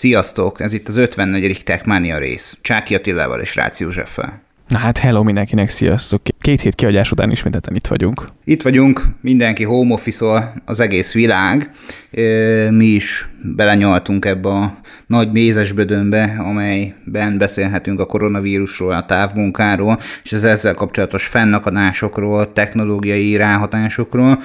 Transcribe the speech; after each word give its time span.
Sziasztok! 0.00 0.60
Ez 0.60 0.72
itt 0.72 0.88
az 0.88 0.96
54. 0.96 1.62
Techmania 1.64 2.18
rész. 2.18 2.58
Csáki 2.62 2.94
Attilával 2.94 3.40
és 3.40 3.56
Rácz 3.56 3.80
Józseffel. 3.80 4.42
Na 4.68 4.78
hát 4.78 4.98
hello 4.98 5.22
mindenkinek, 5.22 5.68
sziasztok! 5.68 6.22
Két 6.40 6.60
hét 6.60 6.74
kiadás 6.74 7.12
után 7.12 7.30
ismételten 7.30 7.74
itt 7.74 7.86
vagyunk. 7.86 8.24
Itt 8.44 8.62
vagyunk, 8.62 9.02
mindenki 9.20 9.64
home 9.64 9.92
office 9.92 10.52
az 10.64 10.80
egész 10.80 11.12
világ. 11.12 11.70
Mi 12.70 12.84
is 12.84 13.28
belenyaltunk 13.42 14.24
ebbe 14.24 14.48
a 14.48 14.78
nagy 15.06 15.32
mézes 15.32 15.72
bödönbe, 15.72 16.36
amelyben 16.38 17.38
beszélhetünk 17.38 18.00
a 18.00 18.06
koronavírusról, 18.06 18.92
a 18.92 19.06
távmunkáról, 19.06 19.98
és 20.22 20.32
az 20.32 20.44
ezzel 20.44 20.74
kapcsolatos 20.74 21.26
fennakadásokról, 21.26 22.52
technológiai 22.52 23.36
ráhatásokról. 23.36 24.42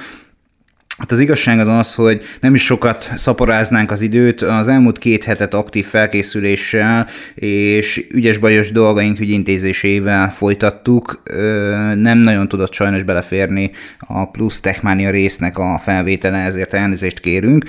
Hát 0.97 1.11
az 1.11 1.19
igazság 1.19 1.59
az 1.59 1.67
az, 1.67 1.95
hogy 1.95 2.21
nem 2.41 2.53
is 2.53 2.63
sokat 2.63 3.11
szaporáznánk 3.15 3.91
az 3.91 4.01
időt, 4.01 4.41
az 4.41 4.67
elmúlt 4.67 4.97
két 4.97 5.23
hetet 5.23 5.53
aktív 5.53 5.85
felkészüléssel 5.85 7.07
és 7.35 8.07
ügyes-bajos 8.11 8.71
dolgaink 8.71 9.19
ügyintézésével 9.19 10.31
folytattuk. 10.31 11.23
Nem 11.95 12.17
nagyon 12.17 12.47
tudott 12.47 12.73
sajnos 12.73 13.03
beleférni 13.03 13.71
a 13.99 14.29
plusz 14.29 14.59
Techmania 14.59 15.09
résznek 15.09 15.57
a 15.57 15.79
felvétele, 15.83 16.37
ezért 16.37 16.73
elnézést 16.73 17.19
kérünk. 17.19 17.65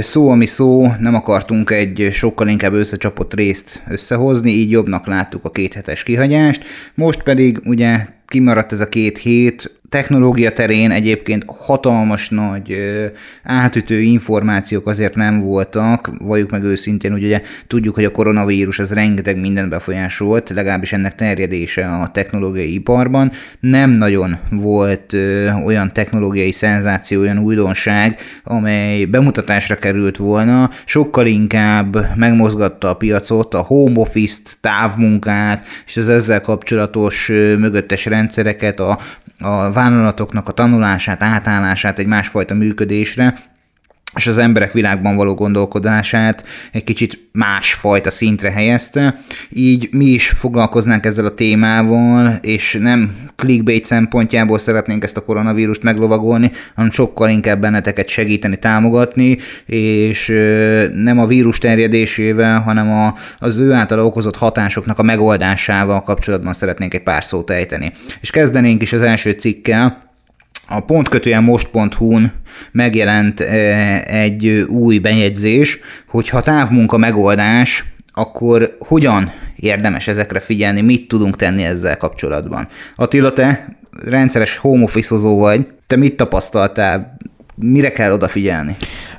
Szó, 0.00 0.30
ami 0.30 0.46
szó, 0.46 0.92
nem 1.00 1.14
akartunk 1.14 1.70
egy 1.70 2.08
sokkal 2.12 2.48
inkább 2.48 2.72
összecsapott 2.72 3.34
részt 3.34 3.82
összehozni, 3.88 4.50
így 4.50 4.70
jobbnak 4.70 5.06
láttuk 5.06 5.44
a 5.44 5.50
két 5.50 5.74
hetes 5.74 6.02
kihagyást. 6.02 6.64
Most 6.94 7.22
pedig 7.22 7.58
ugye 7.64 8.06
kimaradt 8.26 8.72
ez 8.72 8.80
a 8.80 8.88
két 8.88 9.18
hét, 9.18 9.77
technológia 9.88 10.52
terén 10.52 10.90
egyébként 10.90 11.44
hatalmas 11.46 12.28
nagy 12.28 12.76
átütő 13.42 14.00
információk 14.00 14.86
azért 14.86 15.14
nem 15.14 15.40
voltak, 15.40 16.10
valljuk 16.18 16.50
meg 16.50 16.62
őszintén, 16.62 17.10
hogy 17.10 17.24
ugye 17.24 17.42
tudjuk, 17.66 17.94
hogy 17.94 18.04
a 18.04 18.10
koronavírus 18.10 18.78
az 18.78 18.92
rengeteg 18.92 19.40
mindent 19.40 19.68
befolyásolt, 19.68 20.50
legalábbis 20.50 20.92
ennek 20.92 21.14
terjedése 21.14 21.86
a 21.86 22.10
technológiai 22.10 22.74
iparban. 22.74 23.32
Nem 23.60 23.90
nagyon 23.90 24.38
volt 24.50 25.12
olyan 25.64 25.92
technológiai 25.92 26.52
szenzáció, 26.52 27.20
olyan 27.20 27.38
újdonság, 27.38 28.18
amely 28.44 29.04
bemutatásra 29.04 29.76
került 29.76 30.16
volna, 30.16 30.70
sokkal 30.84 31.26
inkább 31.26 32.16
megmozgatta 32.16 32.88
a 32.88 32.94
piacot, 32.94 33.54
a 33.54 33.60
home 33.60 34.00
office-t, 34.00 34.58
távmunkát, 34.60 35.66
és 35.86 35.96
az 35.96 36.08
ezzel 36.08 36.40
kapcsolatos 36.40 37.26
mögöttes 37.58 38.06
rendszereket, 38.06 38.80
a, 38.80 38.98
a 39.38 39.72
vállalatoknak 39.78 40.48
a 40.48 40.52
tanulását, 40.52 41.22
átállását 41.22 41.98
egy 41.98 42.06
másfajta 42.06 42.54
működésre, 42.54 43.34
és 44.18 44.26
az 44.26 44.38
emberek 44.38 44.72
világban 44.72 45.16
való 45.16 45.34
gondolkodását 45.34 46.44
egy 46.72 46.84
kicsit 46.84 47.18
másfajta 47.32 48.10
szintre 48.10 48.50
helyezte. 48.50 49.20
Így 49.50 49.88
mi 49.92 50.04
is 50.04 50.28
foglalkoznánk 50.28 51.06
ezzel 51.06 51.26
a 51.26 51.34
témával, 51.34 52.38
és 52.42 52.78
nem 52.80 53.16
clickbait 53.36 53.84
szempontjából 53.84 54.58
szeretnénk 54.58 55.04
ezt 55.04 55.16
a 55.16 55.24
koronavírust 55.24 55.82
meglovagolni, 55.82 56.50
hanem 56.74 56.90
sokkal 56.90 57.30
inkább 57.30 57.60
benneteket 57.60 58.08
segíteni, 58.08 58.56
támogatni, 58.56 59.38
és 59.66 60.26
nem 60.94 61.18
a 61.18 61.26
vírus 61.26 61.58
terjedésével, 61.58 62.60
hanem 62.60 62.90
a, 62.90 63.14
az 63.38 63.58
ő 63.58 63.72
által 63.72 63.98
okozott 63.98 64.36
hatásoknak 64.36 64.98
a 64.98 65.02
megoldásával 65.02 66.02
kapcsolatban 66.02 66.52
szeretnénk 66.52 66.94
egy 66.94 67.02
pár 67.02 67.24
szót 67.24 67.50
ejteni. 67.50 67.92
És 68.20 68.30
kezdenénk 68.30 68.82
is 68.82 68.92
az 68.92 69.02
első 69.02 69.30
cikkel, 69.30 70.07
a 70.68 70.80
pontkötően 70.80 71.42
most.hu-n 71.42 72.32
megjelent 72.72 73.40
eh, 73.40 74.02
egy 74.02 74.46
új 74.68 74.98
bejegyzés, 74.98 75.78
hogy 76.06 76.28
ha 76.28 76.40
távmunka 76.40 76.96
megoldás, 76.96 77.84
akkor 78.12 78.76
hogyan 78.78 79.32
érdemes 79.56 80.08
ezekre 80.08 80.40
figyelni, 80.40 80.80
mit 80.80 81.08
tudunk 81.08 81.36
tenni 81.36 81.64
ezzel 81.64 81.96
kapcsolatban. 81.96 82.68
Attila, 82.96 83.32
te 83.32 83.76
rendszeres 84.04 84.56
home 84.56 84.82
office 84.82 85.16
vagy, 85.16 85.66
te 85.86 85.96
mit 85.96 86.16
tapasztaltál, 86.16 87.16
mire 87.54 87.92
kell 87.92 88.12
odafigyelni? 88.12 88.76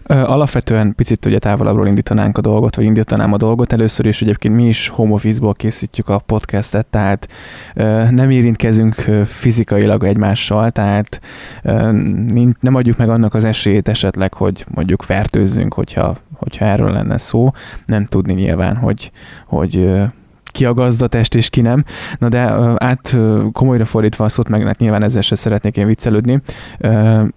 Alapvetően 0.09 0.96
picit 0.96 1.25
ugye 1.25 1.40
távolabbról 1.40 1.88
indítanánk 1.88 2.38
a 2.38 2.42
dolgot, 2.42 2.75
vagy 2.75 2.86
indítanám 2.86 3.34
a 3.34 3.38
dolgot. 3.38 3.74
Először 3.74 4.06
is 4.06 4.22
egyébként 4.22 4.56
mi 4.56 4.68
is 4.68 4.88
home 4.88 5.14
office-ból 5.14 5.53
készítjük 5.53 6.09
a 6.09 6.20
podcastet, 6.20 6.86
tehát 6.86 7.28
nem 8.09 8.30
érintkezünk 8.30 8.94
fizikailag 9.25 10.03
egymással, 10.03 10.72
tehát 10.72 11.22
nem 12.59 12.75
adjuk 12.75 12.97
meg 12.97 13.09
annak 13.09 13.34
az 13.34 13.46
esélyét 13.46 13.88
esetleg, 13.88 14.34
hogy 14.34 14.66
mondjuk 14.74 15.02
fertőzzünk, 15.02 15.74
hogyha, 15.74 16.18
hogyha 16.34 16.66
erről 16.66 16.91
lenne 16.91 17.18
szó. 17.18 17.52
Nem 17.86 18.06
tudni 18.06 18.34
nyilván, 18.34 18.76
hogy, 18.76 19.12
hogy 19.47 19.91
ki 20.52 20.66
a 20.66 20.74
gazdatest 20.74 21.36
és 21.36 21.50
ki 21.50 21.62
nem. 21.62 21.84
Na 22.18 22.30
de 22.30 22.40
át 22.78 23.18
komolyra 23.52 23.86
fordítva 23.86 24.26
a 24.26 24.30
szót, 24.30 24.50
meg 24.50 24.66
hát 24.66 24.80
nyilván 24.80 25.04
ezzel 25.04 25.22
se 25.22 25.36
szeretnék 25.36 25.78
én 25.78 25.86
viccelődni. 25.86 26.42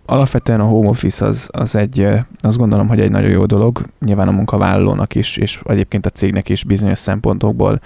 Alapvetően 0.07 0.61
a 0.61 0.65
home 0.65 0.89
office 0.89 1.27
az, 1.27 1.49
az 1.53 1.77
egy, 1.77 2.09
azt 2.39 2.59
gondolom, 2.59 2.89
hogy 2.89 3.01
egy 3.01 3.11
nagyon 3.11 3.31
jó 3.31 3.47
dolog, 3.47 3.83
nyilván 4.01 4.29
a 4.29 4.33
munkavállalónak 4.33 5.15
is, 5.15 5.37
és 5.37 5.61
egyébként 5.65 6.07
a 6.07 6.11
cégnek 6.11 6.49
is 6.49 6.65
bizonyos 6.65 6.99
szempontokból 6.99 7.81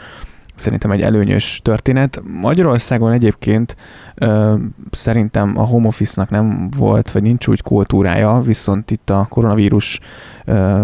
szerintem 0.56 0.90
egy 0.90 1.00
előnyös 1.00 1.60
történet. 1.64 2.22
Magyarországon 2.40 3.12
egyébként 3.12 3.76
ö, 4.14 4.54
szerintem 4.90 5.58
a 5.58 5.62
home 5.62 5.86
office-nak 5.86 6.30
nem 6.30 6.70
volt, 6.76 7.10
vagy 7.10 7.22
nincs 7.22 7.46
úgy 7.46 7.62
kultúrája, 7.62 8.40
viszont 8.40 8.90
itt 8.90 9.10
a 9.10 9.26
koronavírus 9.28 10.00
ö, 10.44 10.82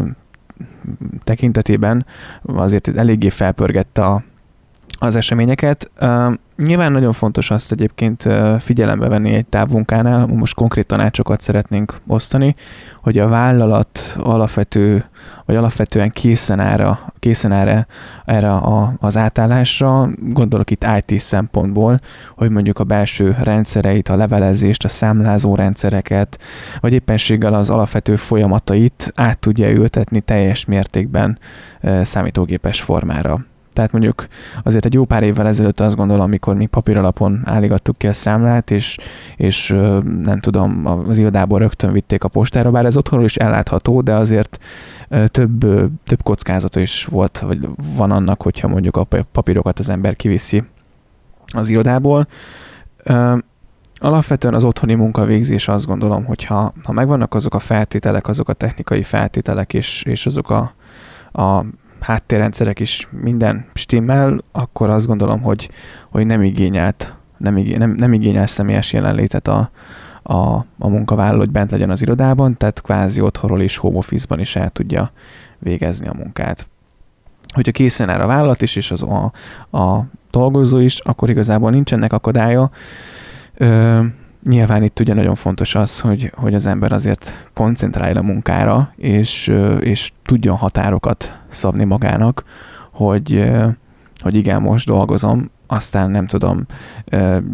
tekintetében 1.25 2.07
azért 2.43 2.97
eléggé 2.97 3.29
felpörgette 3.29 4.05
a, 4.05 4.23
az 5.03 5.17
eseményeket. 5.17 5.91
Nyilván 6.57 6.93
nagyon 6.93 7.13
fontos 7.13 7.51
azt 7.51 7.73
egyébként 7.73 8.29
figyelembe 8.59 9.09
venni 9.09 9.35
egy 9.35 9.47
távmunkánál, 9.47 10.27
most 10.27 10.55
konkrét 10.55 10.87
tanácsokat 10.87 11.41
szeretnénk 11.41 12.01
osztani, 12.07 12.55
hogy 13.03 13.19
a 13.19 13.29
vállalat 13.29 14.17
alapvető, 14.19 15.05
vagy 15.47 15.57
alapvetően 15.57 16.11
készen 16.11 16.61
ára, 16.61 16.99
készen 17.19 17.53
ára 17.53 17.87
erre 18.25 18.53
a, 18.53 18.93
az 18.99 19.17
átállásra, 19.17 20.09
gondolok 20.21 20.71
itt 20.71 20.87
IT 21.07 21.21
szempontból, 21.21 21.99
hogy 22.37 22.51
mondjuk 22.51 22.79
a 22.79 22.85
belső 22.85 23.37
rendszereit, 23.43 24.09
a 24.09 24.17
levelezést, 24.17 24.85
a 24.85 24.89
számlázó 24.89 25.55
rendszereket, 25.55 26.39
vagy 26.81 26.93
éppenséggel 26.93 27.55
az 27.55 27.71
alapvető 27.71 28.17
folyamatait 28.17 29.13
át 29.15 29.39
tudja 29.39 29.71
ültetni 29.71 30.21
teljes 30.21 30.65
mértékben 30.65 31.39
számítógépes 32.03 32.81
formára. 32.81 33.45
Tehát 33.73 33.93
mondjuk 33.93 34.27
azért 34.63 34.85
egy 34.85 34.95
jó 34.95 35.05
pár 35.05 35.23
évvel 35.23 35.47
ezelőtt 35.47 35.81
azt 35.81 35.97
gondolom, 35.97 36.23
amikor 36.23 36.55
még 36.55 36.69
papíralapon 36.69 37.43
állígattuk 37.45 37.99
ki 37.99 38.07
a 38.07 38.13
számlát, 38.13 38.71
és, 38.71 38.99
és 39.37 39.69
nem 40.23 40.39
tudom, 40.41 40.87
az 40.87 41.19
irodából 41.19 41.59
rögtön 41.59 41.93
vitték 41.93 42.25
a 42.25 42.29
postára, 42.29 42.71
bár 42.71 42.85
ez 42.85 42.97
otthonról 42.97 43.27
is 43.27 43.37
ellátható, 43.37 44.01
de 44.01 44.15
azért 44.15 44.59
több, 45.27 45.59
több 46.05 46.23
kockázata 46.23 46.81
is 46.81 47.05
volt, 47.05 47.39
vagy 47.39 47.69
van 47.97 48.11
annak, 48.11 48.43
hogyha 48.43 48.69
mondjuk 48.69 48.97
a 48.97 49.07
papírokat 49.33 49.79
az 49.79 49.89
ember 49.89 50.17
kiviszi 50.17 50.65
az 51.53 51.69
irodából. 51.69 52.27
Alapvetően 53.99 54.55
az 54.55 54.65
otthoni 54.65 54.95
munkavégzés 54.95 55.69
azt 55.69 55.87
gondolom, 55.87 56.25
hogy 56.25 56.45
ha, 56.45 56.73
ha 56.83 56.93
megvannak 56.93 57.35
azok 57.35 57.55
a 57.55 57.59
feltételek, 57.59 58.29
azok 58.29 58.49
a 58.49 58.53
technikai 58.53 59.03
feltételek, 59.03 59.75
és, 59.75 60.03
és 60.03 60.27
azok 60.27 60.51
a, 60.51 60.73
a 61.33 61.65
háttérrendszerek 62.03 62.81
is 62.81 63.09
minden 63.11 63.67
stimmel, 63.75 64.39
akkor 64.53 64.91
azt 64.91 65.07
gondolom, 65.07 65.41
hogy, 65.41 65.71
hogy 66.11 66.27
nem 66.27 66.43
igényelt, 66.43 67.15
nem, 67.37 67.57
igény, 67.57 67.79
nem, 67.79 67.91
nem 67.91 68.13
igényel 68.13 68.47
személyes 68.47 68.93
jelenlétet 68.93 69.49
a, 69.49 69.71
a, 70.23 70.37
a 70.79 70.89
munkavállaló, 70.89 71.39
hogy 71.39 71.51
bent 71.51 71.71
legyen 71.71 71.91
az 71.91 72.03
irodában, 72.03 72.57
tehát 72.57 72.81
kvázi 72.81 73.21
otthonról 73.21 73.61
is, 73.61 73.77
home 73.77 73.97
office-ban 73.97 74.41
is 74.41 74.57
el 74.57 74.71
tudja 74.71 75.11
végezni 75.59 76.09
a 76.09 76.15
munkát. 76.15 76.67
Hogyha 77.55 77.73
készen 77.73 78.09
áll 78.09 78.21
a 78.21 78.27
vállalat 78.27 78.63
is, 78.63 78.77
és 78.77 78.91
az 78.91 79.03
a, 79.03 79.33
a 79.79 80.05
dolgozó 80.31 80.79
is, 80.79 80.99
akkor 80.99 81.31
igazából 81.31 81.71
nincsenek 81.71 82.13
akadálya. 82.13 82.71
Nyilván 84.45 84.83
itt 84.83 85.01
ugye 85.01 85.15
nagyon 85.15 85.35
fontos 85.35 85.75
az, 85.75 86.01
hogy, 86.01 86.33
hogy 86.35 86.55
az 86.55 86.67
ember 86.67 86.93
azért 86.93 87.49
koncentrálja 87.55 88.21
a 88.21 88.23
munkára, 88.23 88.93
és, 88.97 89.53
és 89.81 90.13
tudjon 90.23 90.57
határokat 90.57 91.39
szabni 91.49 91.85
magának, 91.85 92.45
hogy, 92.93 93.51
hogy 94.21 94.35
igen, 94.35 94.63
most 94.63 94.87
dolgozom, 94.87 95.51
aztán 95.67 96.11
nem 96.11 96.27
tudom, 96.27 96.67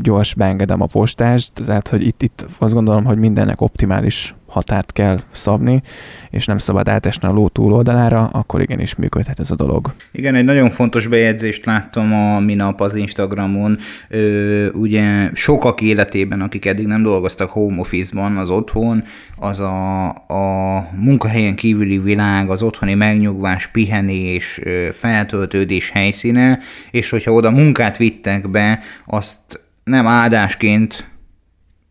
gyors 0.03 0.35
beengedem 0.35 0.81
a 0.81 0.87
postást, 0.87 1.53
tehát 1.53 1.89
hogy 1.89 2.07
itt, 2.07 2.23
itt 2.23 2.47
azt 2.59 2.75
gondolom, 2.75 3.05
hogy 3.05 3.19
mindennek 3.19 3.61
optimális 3.61 4.35
határt 4.49 4.93
kell 4.93 5.21
szabni, 5.31 5.83
és 6.31 6.45
nem 6.45 6.59
szabad 6.59 6.89
átesni 6.89 7.29
a 7.29 7.33
ló 7.33 7.49
túloldalára, 7.49 8.27
akkor 8.27 8.61
igenis 8.61 8.95
működhet 8.95 9.41
ez 9.41 9.51
a 9.51 9.55
dolog. 9.55 9.93
Igen, 10.13 10.35
egy 10.35 10.45
nagyon 10.45 10.71
fontos 10.71 11.07
bejegyzést 11.07 11.65
láttam 11.65 12.15
a 12.15 12.41
minap 12.41 12.81
az 12.81 12.95
Instagramon. 12.95 13.79
Ö, 14.09 14.69
ugye 14.69 15.31
sokak 15.35 15.81
életében, 15.81 16.41
akik 16.41 16.67
eddig 16.67 16.87
nem 16.87 17.03
dolgoztak 17.03 17.51
home 17.51 17.81
office-ban, 17.81 18.37
az 18.37 18.51
otthon, 18.51 19.05
az 19.37 19.61
a, 19.61 20.09
a 20.09 20.89
munkahelyen 20.97 21.55
kívüli 21.55 21.99
világ, 21.99 22.51
az 22.51 22.63
otthoni 22.63 22.95
megnyugvás, 22.95 23.67
pihenés, 23.67 24.61
feltöltődés 24.93 25.91
helyszíne, 25.91 26.59
és 26.91 27.11
hogyha 27.11 27.33
oda 27.33 27.51
munkát 27.51 27.97
vittek 27.97 28.49
be, 28.49 28.81
azt 29.07 29.39
nem 29.85 30.07
áldásként, 30.07 31.11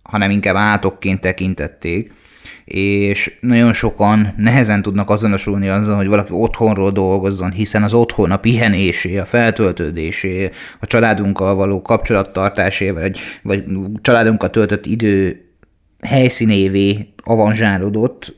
hanem 0.02 0.32
inkább 0.32 0.56
átokként 0.56 1.22
tekintették 1.22 2.12
és 2.68 3.38
nagyon 3.40 3.74
sokan 3.74 4.34
nehezen 4.38 4.82
tudnak 4.82 5.10
azonosulni 5.10 5.68
azzal, 5.68 5.96
hogy 5.96 6.08
valaki 6.08 6.32
otthonról 6.34 6.92
dolgozzon, 6.92 7.52
hiszen 7.52 7.84
az 7.84 7.94
otthon 7.94 8.32
a 8.32 8.38
pihenésé, 8.38 9.18
a 9.18 9.26
feltöltődésé, 9.26 10.50
a 10.80 10.86
családunkkal 10.86 11.56
való 11.56 11.82
kapcsolattartásé, 11.82 12.90
vagy, 12.90 13.20
vagy 13.42 13.64
családunkkal 14.02 14.50
töltött 14.50 14.86
idő 14.86 15.42
helyszínévé 16.02 17.14
avanzsálódott, 17.24 18.36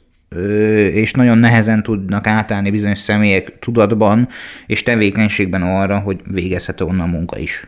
és 0.93 1.11
nagyon 1.11 1.37
nehezen 1.37 1.83
tudnak 1.83 2.27
átállni 2.27 2.71
bizonyos 2.71 2.99
személyek 2.99 3.59
tudatban 3.59 4.27
és 4.65 4.83
tevékenységben 4.83 5.61
arra, 5.61 5.99
hogy 5.99 6.19
végezhető 6.31 6.85
onnan 6.85 7.09
munka 7.09 7.39
is. 7.39 7.67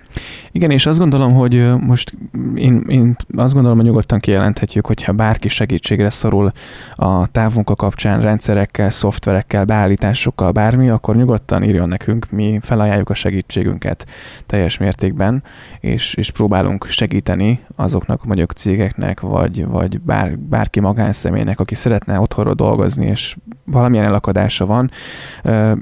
Igen, 0.51 0.71
és 0.71 0.85
azt 0.85 0.99
gondolom, 0.99 1.33
hogy 1.33 1.79
most 1.79 2.13
én, 2.55 2.83
én 2.87 3.15
azt 3.35 3.53
gondolom, 3.53 3.77
hogy 3.77 3.85
nyugodtan 3.85 4.19
kijelenthetjük, 4.19 4.85
hogyha 4.85 5.11
bárki 5.11 5.47
segítségre 5.47 6.09
szorul 6.09 6.51
a 6.95 7.27
távmunka 7.27 7.75
kapcsán 7.75 8.21
rendszerekkel, 8.21 8.89
szoftverekkel, 8.89 9.65
beállításokkal, 9.65 10.51
bármi, 10.51 10.89
akkor 10.89 11.15
nyugodtan 11.15 11.63
írjon 11.63 11.87
nekünk, 11.87 12.31
mi 12.31 12.59
felajánljuk 12.61 13.09
a 13.09 13.13
segítségünket 13.13 14.05
teljes 14.45 14.77
mértékben, 14.77 15.43
és, 15.79 16.13
és 16.13 16.31
próbálunk 16.31 16.85
segíteni 16.85 17.59
azoknak 17.75 18.25
mondjuk 18.25 18.51
cégeknek, 18.51 19.19
vagy, 19.19 19.65
vagy 19.65 20.01
bár, 20.01 20.39
bárki 20.39 20.79
magánszemélynek, 20.79 21.59
aki 21.59 21.75
szeretne 21.75 22.19
otthonról 22.19 22.50
dolgozni, 22.53 23.05
és 23.05 23.37
valamilyen 23.65 24.05
elakadása 24.05 24.65
van. 24.65 24.91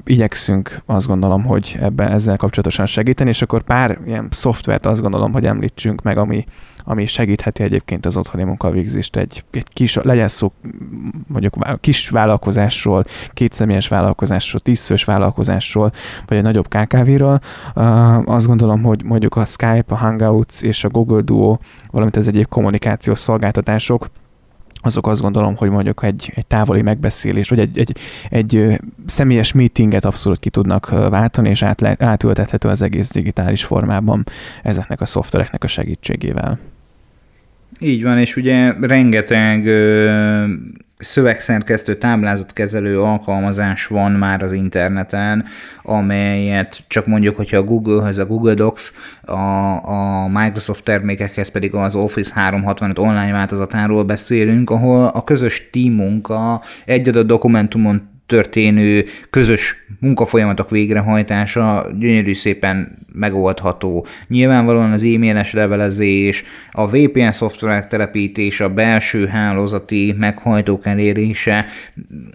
Igyekszünk 0.04 0.82
azt 0.86 1.06
gondolom, 1.06 1.44
hogy 1.44 1.76
ebben 1.80 2.12
ezzel 2.12 2.36
kapcsolatosan 2.36 2.86
segíteni, 2.86 3.30
és 3.30 3.42
akkor 3.42 3.62
pár 3.62 3.98
ilyen 4.06 4.28
szoftvert 4.30 4.86
azt 4.86 5.00
gondolom, 5.00 5.32
hogy 5.32 5.46
említsünk 5.46 6.02
meg, 6.02 6.18
ami, 6.18 6.44
ami 6.84 7.06
segítheti 7.06 7.62
egyébként 7.62 8.06
az 8.06 8.16
otthoni 8.16 8.42
munkavégzést 8.42 9.16
egy, 9.16 9.44
egy 9.50 9.68
kis, 9.72 9.94
legyen 9.94 10.28
szó 10.28 10.52
mondjuk 11.26 11.80
kis 11.80 12.08
vállalkozásról, 12.08 13.04
kétszemélyes 13.32 13.88
vállalkozásról, 13.88 14.60
tízfős 14.60 15.04
vállalkozásról, 15.04 15.92
vagy 16.26 16.36
egy 16.36 16.42
nagyobb 16.42 16.68
KKV-ről. 16.68 17.38
Azt 18.24 18.46
gondolom, 18.46 18.82
hogy 18.82 19.04
mondjuk 19.04 19.36
a 19.36 19.44
Skype, 19.44 19.84
a 19.88 19.96
Hangouts 19.96 20.62
és 20.62 20.84
a 20.84 20.88
Google 20.88 21.20
Duo, 21.20 21.56
valamint 21.90 22.16
az 22.16 22.28
egyéb 22.28 22.48
kommunikációs 22.48 23.18
szolgáltatások 23.18 24.10
azok 24.82 25.06
azt 25.06 25.20
gondolom, 25.20 25.56
hogy 25.56 25.70
mondjuk 25.70 26.02
egy, 26.02 26.32
egy 26.34 26.46
távoli 26.46 26.82
megbeszélés, 26.82 27.48
vagy 27.48 27.58
egy, 27.58 27.78
egy, 27.78 27.96
egy 28.30 28.80
személyes 29.06 29.52
meetinget 29.52 30.04
abszolút 30.04 30.38
ki 30.38 30.50
tudnak 30.50 30.88
váltani, 30.88 31.48
és 31.48 31.62
át, 31.62 32.02
átültethető 32.02 32.68
az 32.68 32.82
egész 32.82 33.10
digitális 33.10 33.64
formában 33.64 34.24
ezeknek 34.62 35.00
a 35.00 35.06
szoftvereknek 35.06 35.64
a 35.64 35.66
segítségével. 35.66 36.58
Így 37.78 38.02
van, 38.02 38.18
és 38.18 38.36
ugye 38.36 38.72
rengeteg 38.80 39.64
szövegszerkesztő, 41.00 41.94
táblázatkezelő 41.94 43.00
alkalmazás 43.00 43.86
van 43.86 44.12
már 44.12 44.42
az 44.42 44.52
interneten, 44.52 45.44
amelyet 45.82 46.82
csak 46.86 47.06
mondjuk, 47.06 47.36
hogyha 47.36 47.56
a 47.56 47.62
Google-höz 47.62 48.18
a 48.18 48.26
Google 48.26 48.54
Docs, 48.54 48.90
a, 49.22 49.34
a 49.84 50.28
Microsoft 50.28 50.84
termékekhez 50.84 51.50
pedig 51.50 51.74
az 51.74 51.94
Office 51.94 52.32
365 52.34 52.98
online 52.98 53.32
változatáról 53.32 54.04
beszélünk, 54.04 54.70
ahol 54.70 55.06
a 55.06 55.24
közös 55.24 55.70
team 55.70 55.92
munka 55.92 56.62
egy 56.84 57.08
adott 57.08 57.26
dokumentumon 57.26 58.09
történő 58.30 59.04
közös 59.30 59.76
munkafolyamatok 60.00 60.70
végrehajtása 60.70 61.86
gyönyörű 61.98 62.34
szépen 62.34 62.98
megoldható. 63.12 64.06
Nyilvánvalóan 64.28 64.92
az 64.92 65.04
e-mailes 65.04 65.52
levelezés, 65.52 66.44
a 66.70 66.88
VPN 66.88 67.30
szoftverek 67.30 67.88
telepítése, 67.88 68.64
a 68.64 68.68
belső 68.68 69.26
hálózati 69.26 70.14
meghajtók 70.18 70.86
elérése 70.86 71.66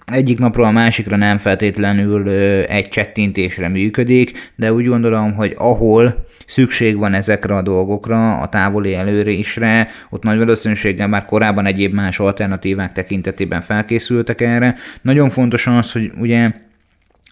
egyik 0.06 0.40
napról 0.40 0.66
a 0.66 0.72
másikra 0.72 1.16
nem 1.16 1.38
feltétlenül 1.38 2.30
egy 2.64 2.90
csettintésre 2.90 3.68
működik, 3.68 4.52
de 4.56 4.74
úgy 4.74 4.86
gondolom, 4.86 5.34
hogy 5.34 5.54
ahol 5.58 6.26
szükség 6.46 6.98
van 6.98 7.14
ezekre 7.14 7.56
a 7.56 7.62
dolgokra, 7.62 8.38
a 8.38 8.50
távoli 8.50 8.96
előrésre, 8.96 9.88
ott 10.10 10.24
nagy 10.24 10.38
valószínűséggel 10.38 11.08
már 11.08 11.26
korábban 11.26 11.66
egyéb 11.66 11.94
más 11.94 12.20
alternatívák 12.20 12.92
tekintetében 12.92 13.62
felkészültek 13.62 14.42
erre. 14.42 14.76
Nagyon 15.02 15.30
fontos 15.30 15.68
az, 15.68 15.85
hogy 15.92 16.12
ugye 16.20 16.52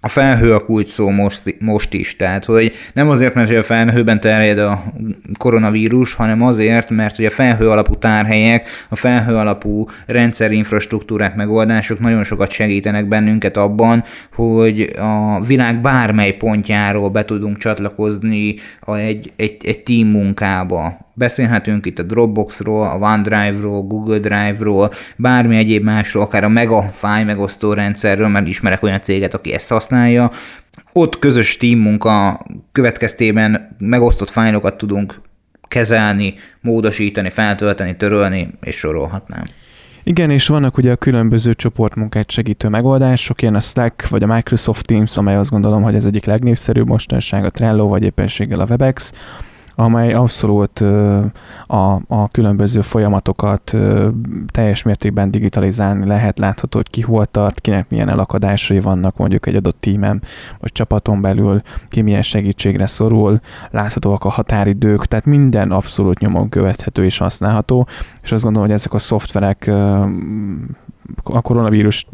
a 0.06 0.08
felhő 0.08 0.54
a 0.54 0.66
kulcs 0.66 0.90
szó 0.90 1.10
most, 1.10 1.56
most 1.60 1.94
is, 1.94 2.16
tehát 2.16 2.46
hogy 2.46 2.74
nem 2.94 3.10
azért, 3.10 3.34
mert 3.34 3.52
a 3.52 3.64
felhőben 3.64 4.20
terjed 4.20 4.60
a 4.60 4.84
koronavírus, 5.38 6.14
hanem 6.14 6.42
azért, 6.42 6.90
mert 6.90 7.16
hogy 7.16 7.26
a 7.26 7.30
felhő 7.30 7.70
alapú 7.70 7.96
tárhelyek, 7.96 8.68
a 8.90 8.96
felhő 8.96 9.36
alapú 9.36 9.88
rendszerinfrastruktúrák, 10.06 11.36
megoldások 11.36 12.00
nagyon 12.00 12.24
sokat 12.24 12.52
segítenek 12.52 13.08
bennünket 13.08 13.58
abban, 13.58 14.04
hogy 14.34 14.94
a 15.00 15.42
világ 15.42 15.82
bármely 15.82 16.32
pontjáról 16.32 17.10
be 17.10 17.26
tudunk 17.26 17.58
csatlakozni 17.58 18.56
egy, 18.82 19.32
egy, 19.36 19.58
egy 19.66 19.84
team 19.84 20.08
munkába. 20.08 21.12
Beszélhetünk 21.14 21.86
itt 21.86 22.00
a 22.00 22.04
Dropboxról, 22.04 22.88
a 22.88 22.98
OneDrive-ról, 22.98 23.82
Google 23.82 24.20
Drive-ról, 24.20 24.92
bármi 25.16 25.58
egyéb 25.58 25.84
másról, 25.84 26.24
akár 26.24 26.44
a 26.44 26.50
Mega 26.50 26.82
File 26.82 27.24
megosztó 27.24 27.74
rendszerről, 27.74 28.28
mert 28.28 28.48
ismerek 28.48 28.84
olyan 28.84 29.00
céget, 29.00 29.34
aki 29.34 29.54
ezt 29.54 29.70
használja. 29.70 30.32
Ott 30.94 31.20
közös 31.20 31.58
team 31.58 31.80
munka 31.80 32.40
következtében 32.72 33.76
megosztott 33.78 34.30
fájlokat 34.30 34.78
tudunk 34.78 35.22
kezelni, 35.68 36.34
módosítani, 36.62 37.30
feltölteni, 37.30 37.96
törölni, 37.96 38.50
és 38.62 38.76
sorolhatnám. 38.76 39.44
Igen, 40.04 40.30
és 40.30 40.48
vannak 40.48 40.78
ugye 40.78 40.92
a 40.92 40.96
különböző 40.96 41.54
csoportmunkát 41.54 42.32
segítő 42.32 42.68
megoldások, 42.68 43.42
ilyen 43.42 43.56
a 43.56 43.60
Slack 43.60 44.10
vagy 44.10 44.24
a 44.24 44.28
Microsoft 44.28 44.86
Teams, 44.86 45.18
amely 45.18 45.36
azt 45.36 45.50
gondolom, 45.50 45.82
hogy 45.82 45.96
ez 45.96 46.06
egyik 46.06 46.26
legnépszerűbb 46.26 46.88
mostanság, 46.88 47.46
a 47.46 47.50
Trello 47.50 47.88
vagy 47.88 48.04
éppenséggel 48.04 48.60
a 48.60 48.66
Webex, 48.70 49.14
amely 49.76 50.14
abszolút 50.14 50.80
a, 51.68 52.02
a 52.08 52.28
különböző 52.32 52.82
folyamatokat 52.82 53.76
teljes 54.52 54.82
mértékben 54.82 55.32
digitalizálni 55.32 56.06
lehet, 56.06 56.40
látható, 56.40 56.78
hogy 56.78 56.90
ki 56.90 57.02
hol 57.02 57.26
tart, 57.26 57.62
kinek 57.62 57.90
milyen 57.90 58.10
elakadásai 58.10 58.80
vannak 58.80 59.18
mondjuk 59.18 59.46
egy 59.46 59.56
adott 59.56 59.78
tímem, 59.80 60.22
vagy 60.60 60.72
csapaton 60.72 61.22
belül, 61.22 61.62
ki 61.90 62.02
milyen 62.02 62.22
segítségre 62.22 62.86
szorul, 62.86 63.40
láthatóak 63.72 64.26
a 64.26 64.30
határidők, 64.30 65.06
tehát 65.06 65.26
minden 65.26 65.72
abszolút 65.72 66.20
nyomon 66.20 66.50
követhető 66.50 67.06
és 67.06 67.18
használható, 67.18 67.88
és 68.22 68.32
azt 68.32 68.44
gondolom, 68.44 68.68
hogy 68.68 68.78
ezek 68.78 68.94
a 68.94 69.00
szoftverek 69.00 69.72
a 71.24 71.42
koronavírus 71.42 72.06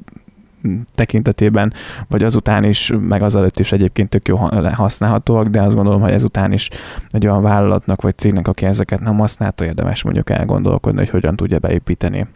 tekintetében, 0.96 1.74
vagy 2.08 2.24
azután 2.24 2.64
is, 2.64 2.92
meg 3.00 3.22
azelőtt 3.22 3.60
is 3.60 3.72
egyébként 3.72 4.10
tök 4.10 4.28
jó 4.28 4.38
használhatóak, 4.74 5.48
de 5.48 5.62
azt 5.62 5.76
gondolom, 5.76 6.02
hogy 6.02 6.12
ezután 6.12 6.52
is 6.52 6.70
egy 7.10 7.28
olyan 7.28 7.42
vállalatnak 7.42 8.02
vagy 8.02 8.18
cégnek, 8.18 8.48
aki 8.48 8.66
ezeket 8.66 9.00
nem 9.00 9.18
használta, 9.18 9.66
érdemes 9.66 10.04
mondjuk 10.04 10.30
elgondolkodni, 10.30 11.00
hogy 11.00 11.10
hogyan 11.10 11.36
tudja 11.36 11.60
beépíteni 11.60 12.28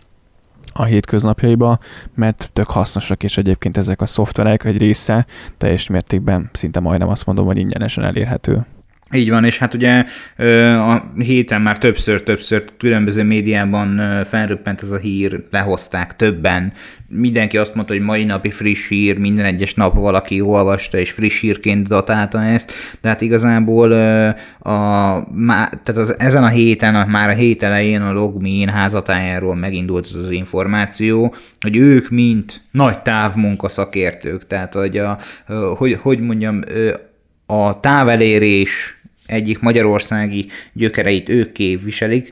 a 0.74 0.84
hétköznapjaiba, 0.84 1.80
mert 2.16 2.50
tök 2.54 2.70
hasznosak, 2.70 3.24
és 3.24 3.38
egyébként 3.38 3.78
ezek 3.78 4.02
a 4.02 4.06
szoftverek 4.06 4.64
egy 4.64 4.78
része 4.78 5.26
teljes 5.58 5.88
mértékben, 5.88 6.50
szinte 6.54 6.80
majdnem 6.80 7.10
azt 7.10 7.26
mondom, 7.26 7.46
hogy 7.46 7.58
ingyenesen 7.58 8.04
elérhető. 8.04 8.66
Így 9.14 9.30
van, 9.30 9.46
és 9.46 9.58
hát 9.58 9.74
ugye 9.74 10.06
a 10.78 11.04
héten 11.18 11.62
már 11.62 11.78
többször-többször 11.78 12.64
különböző 12.78 13.24
médiában 13.24 14.22
felröppent 14.30 14.82
ez 14.82 14.92
a 14.92 14.98
hír, 14.98 15.44
lehozták 15.52 16.16
többen. 16.16 16.74
Mindenki 17.08 17.58
azt 17.58 17.76
mondta, 17.76 17.94
hogy 17.94 18.02
mai 18.02 18.24
napi 18.24 18.50
friss 18.50 18.88
hír, 18.88 19.18
minden 19.18 19.46
egyes 19.46 19.74
nap 19.74 19.94
valaki 19.94 20.42
olvasta 20.42 20.98
és 20.98 21.12
friss 21.12 21.42
hírként 21.42 21.88
datálta 21.88 22.44
ezt, 22.44 22.72
de 23.02 23.08
hát 23.10 23.22
igazából 23.22 23.92
a, 24.60 25.28
tehát 25.84 25.98
az, 25.98 26.20
ezen 26.20 26.44
a 26.44 26.48
héten, 26.48 27.10
már 27.10 27.30
a 27.30 27.34
hét 27.34 27.64
elején 27.64 28.02
a 28.02 28.14
Logmin 28.14 28.70
házatájáról 28.70 29.56
megindult 29.56 30.06
az, 30.06 30.16
az 30.16 30.32
információ, 30.32 31.36
hogy 31.60 31.76
ők 31.76 32.10
mint 32.10 32.62
nagy 32.72 33.00
távmunka 33.00 33.70
szakértők, 33.70 34.48
tehát 34.48 34.74
hogy, 34.74 34.98
a, 34.98 35.18
hogy, 35.78 35.98
hogy 36.02 36.20
mondjam, 36.20 36.62
a 37.46 37.80
távelérés 37.80 39.02
egyik 39.26 39.60
magyarországi 39.60 40.48
gyökereit 40.74 41.30
ők 41.30 41.52
képviselik, 41.52 42.32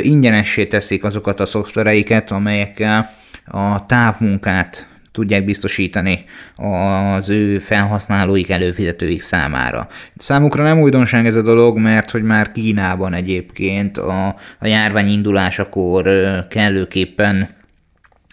ingyenessé 0.00 0.66
teszik 0.66 1.04
azokat 1.04 1.40
a 1.40 1.46
szoftvereiket, 1.46 2.30
amelyekkel 2.30 3.10
a 3.46 3.86
távmunkát 3.86 4.88
tudják 5.12 5.44
biztosítani 5.44 6.24
az 6.56 7.28
ő 7.28 7.58
felhasználóik, 7.58 8.50
előfizetőik 8.50 9.22
számára. 9.22 9.88
Számukra 10.16 10.62
nem 10.62 10.80
újdonság 10.80 11.26
ez 11.26 11.36
a 11.36 11.42
dolog, 11.42 11.78
mert 11.78 12.10
hogy 12.10 12.22
már 12.22 12.52
Kínában 12.52 13.12
egyébként 13.12 13.98
a, 13.98 14.26
a 14.58 14.66
járvány 14.66 15.08
indulásakor 15.08 16.08
kellőképpen 16.48 17.48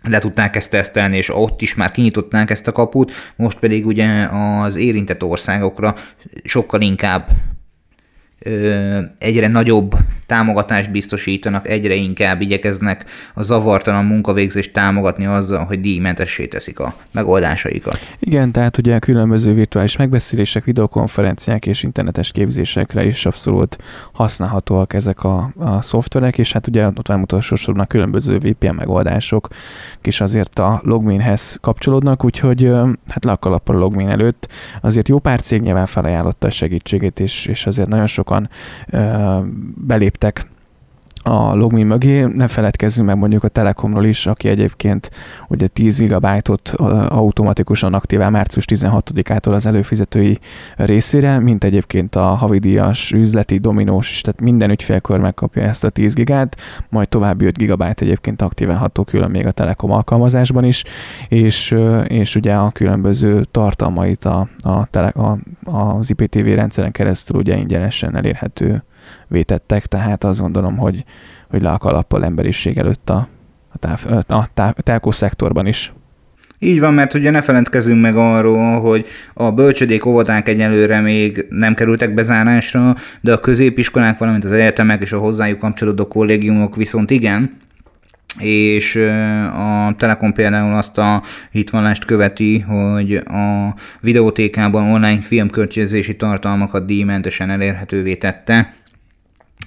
le 0.10 0.20
tudták 0.20 0.56
ezt 0.56 0.72
tesztelni, 0.72 1.18
és 1.18 1.36
ott 1.36 1.62
is 1.62 1.76
már 1.76 1.92
kinyitották 1.92 2.50
ezt 2.50 2.68
a 2.68 2.72
kaput, 2.72 3.12
most 3.36 3.60
pedig 3.60 3.86
ugye 3.86 4.28
az 4.62 4.76
érintett 4.76 5.24
országokra 5.24 5.96
sokkal 6.44 6.82
inkább 6.82 7.28
egyre 9.18 9.48
nagyobb 9.48 9.96
támogatást 10.26 10.92
biztosítanak, 10.92 11.68
egyre 11.68 11.94
inkább 11.94 12.42
igyekeznek 12.42 13.06
a 13.34 13.44
zavartalan 13.44 14.06
munkavégzést 14.06 14.74
támogatni 14.74 15.26
azzal, 15.26 15.66
hogy 15.66 15.82
díjmentessé 15.82 16.46
teszik 16.46 16.80
a 16.80 16.96
megoldásaikat. 17.12 18.00
Igen, 18.20 18.52
tehát 18.52 18.78
ugye 18.78 19.00
különböző 19.00 19.54
virtuális 19.54 19.96
megbeszélések, 19.96 20.64
videokonferenciák 20.64 21.66
és 21.66 21.84
internetes 21.84 22.32
képzésekre 22.32 23.06
is 23.06 23.26
abszolút 23.26 23.78
használhatóak 24.12 24.94
ezek 24.94 25.24
a, 25.24 25.54
a 25.58 25.82
szoftverek, 25.82 26.38
és 26.38 26.52
hát 26.52 26.68
ugye 26.68 26.88
ott 26.88 27.08
van 27.08 27.22
utolsó 27.22 27.56
sorban 27.56 27.84
a 27.84 27.88
különböző 27.88 28.38
VPN 28.38 28.76
megoldások 28.76 29.48
is 30.04 30.22
azért 30.22 30.60
a 30.60 30.82
logminhez 30.84 31.58
kapcsolódnak, 31.62 32.24
úgyhogy 32.24 32.72
hát 33.08 33.24
le 33.24 33.32
a 33.42 33.62
logmin 33.66 34.10
előtt 34.10 34.48
azért 34.82 35.08
jó 35.08 35.20
pár 35.20 35.42
cég 35.42 35.62
nyilván 35.62 35.86
felajánlotta 35.86 36.48
a 36.48 36.52
segítségét, 36.52 37.20
és, 37.20 37.46
és 37.46 37.66
azért 37.66 37.88
nagyon 37.88 38.08
sokan 38.32 38.50
beléptek 39.88 40.51
a 41.24 41.56
logmi 41.56 41.84
mögé, 41.84 42.24
ne 42.24 42.48
feledkezzünk 42.48 43.08
meg 43.08 43.18
mondjuk 43.18 43.44
a 43.44 43.48
Telekomról 43.48 44.06
is, 44.06 44.26
aki 44.26 44.48
egyébként 44.48 45.12
ugye 45.48 45.68
10 45.68 45.98
gigabájtot 45.98 46.70
automatikusan 47.10 47.94
aktivál 47.94 48.30
március 48.30 48.66
16-ától 48.68 49.54
az 49.54 49.66
előfizetői 49.66 50.40
részére, 50.76 51.40
mint 51.40 51.64
egyébként 51.64 52.16
a 52.16 52.22
havidíjas, 52.22 53.12
üzleti, 53.12 53.58
dominós 53.58 54.12
is, 54.12 54.22
tehát 54.22 54.42
minden 54.42 54.70
ügyfélkör 54.70 55.20
megkapja 55.20 55.64
ezt 55.64 55.84
a 55.84 55.90
10 55.90 56.14
gigát, 56.14 56.56
majd 56.90 57.10
további 57.10 57.46
5 57.46 57.58
gigabájt 57.58 58.02
egyébként 58.02 58.42
aktiválható 58.42 59.04
külön 59.04 59.32
még 59.32 59.46
a 59.46 59.52
Telekom 59.52 59.92
alkalmazásban 59.92 60.64
is, 60.64 60.84
és, 61.28 61.76
és 62.08 62.36
ugye 62.36 62.54
a 62.54 62.72
különböző 62.72 63.44
tartalmait 63.52 64.26
a, 64.26 64.48
a, 64.60 64.86
tele, 64.86 65.08
a, 65.08 65.38
az 65.64 66.10
IPTV 66.10 66.46
rendszeren 66.46 66.92
keresztül 66.92 67.38
ugye 67.38 67.58
ingyenesen 67.58 68.16
elérhető 68.16 68.84
vétettek, 69.28 69.86
tehát 69.86 70.24
azt 70.24 70.40
gondolom, 70.40 70.78
hogy, 70.78 71.04
hogy 71.50 71.62
le 71.62 71.72
a 71.72 71.78
kalappal 71.78 72.24
emberiség 72.24 72.78
előtt 72.78 73.10
a, 73.10 73.28
a, 73.74 73.78
táv, 73.78 74.06
a 74.28 74.48
táv, 74.54 74.74
telkó 74.74 75.12
szektorban 75.12 75.66
is. 75.66 75.94
Így 76.64 76.80
van, 76.80 76.94
mert 76.94 77.14
ugye 77.14 77.32
ne 77.32 77.42
felentkezünk 77.42 78.02
meg 78.02 78.16
arról, 78.16 78.80
hogy 78.80 79.06
a 79.34 79.52
bölcsödék 79.52 80.06
óvodák 80.06 80.50
egyelőre 80.50 81.00
még 81.00 81.46
nem 81.50 81.74
kerültek 81.74 82.14
bezárásra, 82.14 82.96
de 83.22 83.34
a 83.34 83.40
középiskolák, 83.40 84.18
valamint 84.18 84.44
az 84.44 84.52
egyetemek 84.52 85.02
és 85.02 85.12
a 85.12 85.18
hozzájuk 85.18 85.60
kapcsolódó 85.60 86.08
kollégiumok 86.08 86.76
viszont 86.76 87.12
igen, 87.12 87.58
és 88.40 88.96
a 89.58 89.96
Telekom 89.98 90.34
például 90.34 90.74
azt 90.74 90.98
a 90.98 91.22
hitvallást 91.52 92.06
követi, 92.06 92.60
hogy 92.60 93.14
a 93.14 93.76
videótékában 94.02 94.92
online 94.92 95.22
filmkölcsönzési 95.22 96.16
tartalmakat 96.16 96.86
díjmentesen 96.86 97.50
elérhetővé 97.50 98.16
tette, 98.16 98.74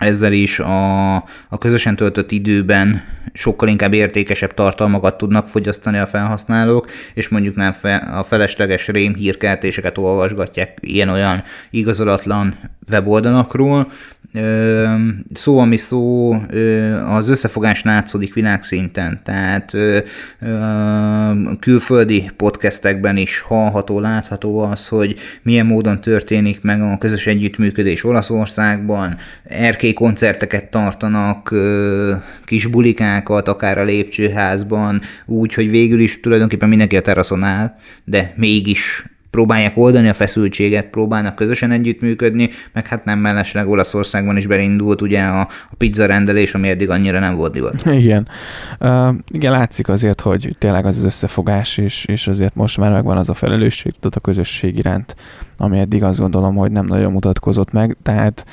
ezzel 0.05 0.33
is 0.33 0.59
a, 0.59 1.15
a 1.49 1.59
közösen 1.59 1.97
töltött 1.97 2.31
időben 2.31 3.03
sokkal 3.33 3.69
inkább 3.69 3.93
értékesebb 3.93 4.55
tartalmakat 4.55 5.17
tudnak 5.17 5.49
fogyasztani 5.49 5.99
a 5.99 6.07
felhasználók, 6.07 6.91
és 7.15 7.29
mondjuk 7.29 7.57
nem 7.57 7.73
fe, 7.73 7.97
a 7.97 8.25
felesleges 8.25 8.89
rém 8.89 9.15
hírkeltéseket 9.15 9.99
olvasgatják 9.99 10.79
ilyen-olyan 10.81 11.43
igazolatlan 11.71 12.59
weboldalakról, 12.91 13.93
szó, 15.35 15.59
ami 15.59 15.77
szó, 15.77 16.33
az 17.09 17.29
összefogás 17.29 17.83
látszódik 17.83 18.35
világszinten, 18.35 19.21
tehát 19.25 19.73
külföldi 21.61 22.31
podcastekben 22.37 23.17
is 23.17 23.41
hallható, 23.41 24.01
látható 24.01 24.59
az, 24.59 24.89
hogy 24.89 25.17
milyen 25.43 25.67
módon 25.67 26.01
történik 26.01 26.63
meg 26.63 26.83
a 26.83 26.99
közös 26.99 27.27
együttműködés 27.27 28.05
Olaszországban, 28.05 29.17
erkély 29.45 29.93
koncerteket 29.93 30.71
tartanak, 30.71 31.55
kis 32.45 32.67
bulikákat, 32.67 33.49
akár 33.49 33.79
a 33.79 33.85
lépcsőházban, 33.85 35.01
úgy, 35.27 35.55
hogy 35.55 35.71
végül 35.71 36.01
is 36.01 36.21
tulajdonképpen 36.21 36.69
mindenki 36.69 36.97
a 36.97 37.03
teraszon 37.03 37.43
áll, 37.43 37.75
de 38.05 38.33
mégis 38.37 39.05
próbálják 39.35 39.77
oldani 39.77 40.09
a 40.09 40.15
feszültséget, 40.15 40.87
próbálnak 40.87 41.35
közösen 41.35 41.71
együttműködni, 41.71 42.51
meg 42.73 42.87
hát 42.87 43.05
nem 43.05 43.19
mellesleg 43.19 43.69
Olaszországban 43.69 44.37
is 44.37 44.47
belindult 44.47 45.01
ugye 45.01 45.23
a, 45.23 45.41
a 45.41 45.75
pizza 45.77 46.07
rendelés, 46.07 46.55
ami 46.55 46.69
eddig 46.69 46.91
annyira 46.91 47.19
nem 47.19 47.37
volt 47.37 47.53
divat. 47.53 47.87
Igen. 48.03 48.29
Uh, 48.81 49.15
igen, 49.31 49.53
látszik 49.53 49.89
azért, 49.89 50.21
hogy 50.21 50.57
tényleg 50.59 50.87
az, 50.87 50.97
az 50.97 51.05
összefogás, 51.05 51.79
és, 51.79 52.05
és 52.05 52.27
azért 52.27 52.55
most 52.55 52.79
már 52.79 52.91
megvan 52.91 53.17
az 53.17 53.29
a 53.29 53.35
felelősség 53.35 53.93
tudod, 53.93 54.13
a 54.17 54.21
közösség 54.21 54.77
iránt, 54.77 55.17
ami 55.57 55.79
eddig 55.79 56.03
azt 56.03 56.21
gondolom, 56.21 56.57
hogy 56.57 56.73
nem 56.73 56.87
nagyon 56.87 57.13
mutatkozott 57.13 57.73
meg, 57.73 57.97
tehát 58.03 58.45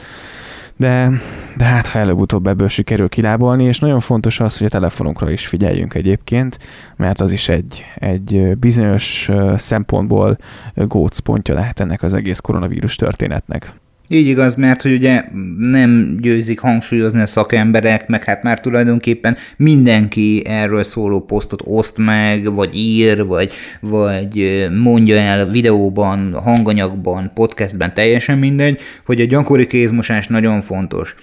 de, 0.82 1.12
de 1.58 1.66
hát 1.66 1.88
ha 1.88 2.00
előbb-utóbb 2.00 2.48
ebből 2.48 2.68
sikerül 2.68 3.10
kilábolni, 3.10 3.64
és 3.64 3.80
nagyon 3.80 4.00
fontos 4.00 4.40
az, 4.40 4.58
hogy 4.58 4.68
a 4.68 4.70
telefonunkra 4.70 5.32
is 5.32 5.48
figyeljünk 5.48 5.94
egyébként, 5.94 6.60
mert 6.96 7.22
az 7.22 7.32
is 7.32 7.50
egy, 7.50 7.84
egy 7.96 8.58
bizonyos 8.58 9.30
szempontból 9.56 10.38
gócpontja 10.76 11.54
lehet 11.54 11.80
ennek 11.80 12.02
az 12.02 12.14
egész 12.14 12.40
koronavírus 12.40 12.96
történetnek. 12.96 13.74
Így 14.14 14.28
igaz, 14.28 14.56
mert 14.56 14.82
hogy 14.82 14.94
ugye 14.94 15.24
nem 15.58 16.18
győzik 16.20 16.60
hangsúlyozni 16.60 17.22
a 17.22 17.26
szakemberek, 17.26 18.08
meg 18.08 18.24
hát 18.24 18.44
már 18.44 18.60
tulajdonképpen 18.60 19.38
mindenki 19.58 20.42
erről 20.46 20.84
szóló 20.84 21.20
posztot 21.20 21.62
oszt 21.66 21.98
meg, 21.98 22.54
vagy 22.54 22.76
ír, 22.76 23.26
vagy, 23.26 23.54
vagy 23.80 24.68
mondja 24.82 25.16
el 25.16 25.50
videóban, 25.50 26.34
hanganyagban, 26.34 27.32
podcastben, 27.34 27.94
teljesen 27.94 28.38
mindegy, 28.38 28.80
hogy 29.06 29.22
a 29.22 29.26
gyakori 29.26 29.68
kézmosás 29.68 30.28
nagyon 30.28 30.62
fontos. 30.62 31.16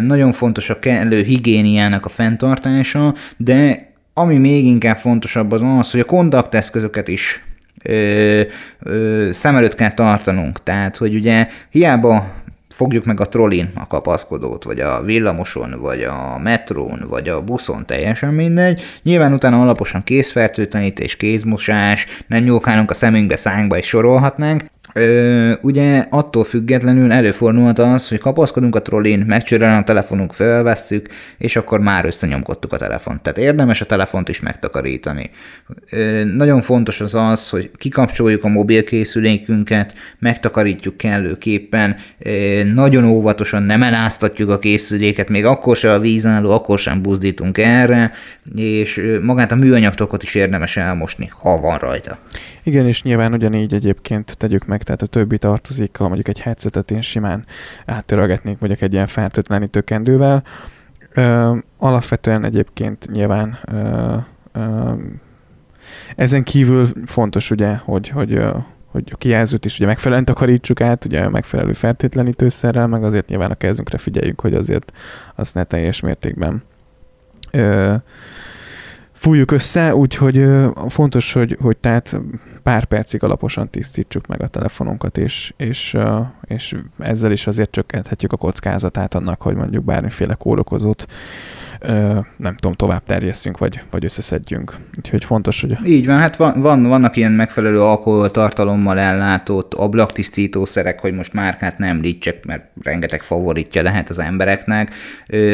Nagyon 0.00 0.32
fontos 0.32 0.70
a 0.70 0.78
kellő 0.78 1.22
higiéniának 1.22 2.04
a 2.04 2.08
fenntartása, 2.08 3.14
de 3.36 3.90
ami 4.14 4.36
még 4.36 4.64
inkább 4.64 4.96
fontosabb 4.96 5.52
az 5.52 5.62
az, 5.78 5.90
hogy 5.90 6.00
a 6.00 6.04
kontakteszközöket 6.04 7.08
is 7.08 7.44
ö, 7.86 8.42
ö, 8.82 9.28
szem 9.32 9.56
előtt 9.56 9.74
kell 9.74 9.94
tartanunk. 9.94 10.62
Tehát, 10.62 10.96
hogy 10.96 11.14
ugye 11.14 11.46
hiába 11.70 12.34
fogjuk 12.76 13.04
meg 13.04 13.20
a 13.20 13.28
trollin 13.28 13.70
a 13.74 13.86
kapaszkodót, 13.86 14.64
vagy 14.64 14.80
a 14.80 15.02
villamoson, 15.02 15.74
vagy 15.80 16.02
a 16.02 16.38
metrón, 16.42 17.06
vagy 17.08 17.28
a 17.28 17.42
buszon, 17.42 17.86
teljesen 17.86 18.34
mindegy. 18.34 18.82
Nyilván 19.02 19.32
utána 19.32 19.60
alaposan 19.60 20.04
kézfertőtlenítés, 20.04 21.16
kézmosás, 21.16 22.06
nem 22.26 22.42
nyúlkálunk 22.42 22.90
a 22.90 22.94
szemünkbe, 22.94 23.36
szánkba, 23.36 23.76
és 23.76 23.86
sorolhatnánk, 23.86 24.64
Ö, 24.98 25.52
ugye 25.60 26.06
attól 26.10 26.44
függetlenül 26.44 27.12
előfordulhat 27.12 27.78
az, 27.78 28.08
hogy 28.08 28.18
kapaszkodunk 28.18 28.76
a 28.76 28.82
trollin, 28.82 29.18
megcsörölen 29.18 29.78
a 29.78 29.84
telefonunk, 29.84 30.32
felvesszük, 30.32 31.08
és 31.38 31.56
akkor 31.56 31.80
már 31.80 32.04
összenyomkodtuk 32.04 32.72
a 32.72 32.76
telefont. 32.76 33.22
Tehát 33.22 33.38
érdemes 33.38 33.80
a 33.80 33.86
telefont 33.86 34.28
is 34.28 34.40
megtakarítani. 34.40 35.30
Ö, 35.90 36.24
nagyon 36.24 36.60
fontos 36.60 37.00
az 37.00 37.14
az, 37.14 37.48
hogy 37.48 37.70
kikapcsoljuk 37.76 38.44
a 38.44 38.48
mobilkészülékünket, 38.48 39.94
megtakarítjuk 40.18 40.96
kellőképpen, 40.96 41.96
ö, 42.18 42.64
nagyon 42.74 43.04
óvatosan 43.04 43.62
nem 43.62 43.82
eláztatjuk 43.82 44.50
a 44.50 44.58
készüléket, 44.58 45.28
még 45.28 45.44
akkor 45.44 45.76
sem 45.76 45.94
a 45.94 45.98
vízálló, 45.98 46.50
akkor 46.50 46.78
sem 46.78 47.02
buzdítunk 47.02 47.58
erre, 47.58 48.12
és 48.54 49.18
magát 49.22 49.52
a 49.52 49.56
műanyagtokot 49.56 50.22
is 50.22 50.34
érdemes 50.34 50.76
elmosni, 50.76 51.30
ha 51.38 51.60
van 51.60 51.78
rajta. 51.78 52.18
Igen, 52.62 52.86
és 52.86 53.02
nyilván 53.02 53.32
ugyanígy 53.32 53.74
egyébként 53.74 54.36
tegyük 54.38 54.66
meg, 54.66 54.82
tehát 54.86 55.02
a 55.02 55.06
többi 55.06 55.38
tartozik, 55.38 55.98
mondjuk 55.98 56.28
egy 56.28 56.40
headsetet 56.40 56.90
én 56.90 57.00
simán 57.00 57.44
áttörölgetnék 57.86 58.58
mondjuk 58.58 58.82
egy 58.82 58.92
ilyen 58.92 59.06
feltétlenítő 59.06 59.80
kendővel. 59.80 60.42
Ö, 61.12 61.56
alapvetően 61.78 62.44
egyébként 62.44 63.10
nyilván 63.10 63.58
ö, 63.72 64.16
ö, 64.52 64.92
ezen 66.16 66.42
kívül 66.42 66.88
fontos 67.04 67.50
ugye, 67.50 67.76
hogy, 67.76 68.08
hogy 68.08 68.40
hogy 68.96 69.10
a 69.12 69.16
kijelzőt 69.16 69.64
is 69.64 69.76
ugye 69.76 69.86
megfelelően 69.86 70.24
takarítsuk 70.24 70.80
át, 70.80 71.04
ugye 71.04 71.28
megfelelő 71.28 71.72
fertőtlenítőszerrel, 71.72 72.86
meg 72.86 73.04
azért 73.04 73.28
nyilván 73.28 73.50
a 73.50 73.54
kezünkre 73.54 73.98
figyeljünk, 73.98 74.40
hogy 74.40 74.54
azért 74.54 74.92
azt 75.34 75.54
ne 75.54 75.64
teljes 75.64 76.00
mértékben 76.00 76.62
ö, 77.50 77.94
fújjuk 79.16 79.50
össze, 79.50 79.94
úgyhogy 79.94 80.44
fontos, 80.88 81.32
hogy, 81.32 81.56
hogy 81.60 81.76
tehát 81.76 82.20
pár 82.62 82.84
percig 82.84 83.22
alaposan 83.22 83.70
tisztítsuk 83.70 84.26
meg 84.26 84.42
a 84.42 84.48
telefonunkat, 84.48 85.18
és, 85.18 85.52
és, 85.56 85.96
és 86.44 86.76
ezzel 86.98 87.32
is 87.32 87.46
azért 87.46 87.70
csökkenthetjük 87.70 88.32
a 88.32 88.36
kockázatát 88.36 89.14
annak, 89.14 89.42
hogy 89.42 89.54
mondjuk 89.54 89.84
bármiféle 89.84 90.34
kórokozót 90.34 91.06
nem 92.36 92.56
tudom, 92.56 92.72
tovább 92.72 93.02
terjesszünk, 93.02 93.58
vagy, 93.58 93.80
vagy 93.90 94.04
összeszedjünk. 94.04 94.74
Úgyhogy 94.98 95.24
fontos, 95.24 95.60
hogy... 95.60 95.76
Így 95.86 96.06
van, 96.06 96.18
hát 96.18 96.36
van, 96.36 96.60
van, 96.60 96.82
vannak 96.82 97.16
ilyen 97.16 97.32
megfelelő 97.32 97.80
alkoholtartalommal 97.80 98.98
ellátott 98.98 99.74
ablaktisztítószerek, 99.74 101.00
hogy 101.00 101.14
most 101.14 101.32
márkát 101.32 101.78
nem 101.78 101.88
említsek, 101.88 102.44
mert 102.46 102.64
rengeteg 102.82 103.22
favoritja 103.22 103.82
lehet 103.82 104.10
az 104.10 104.18
embereknek, 104.18 104.94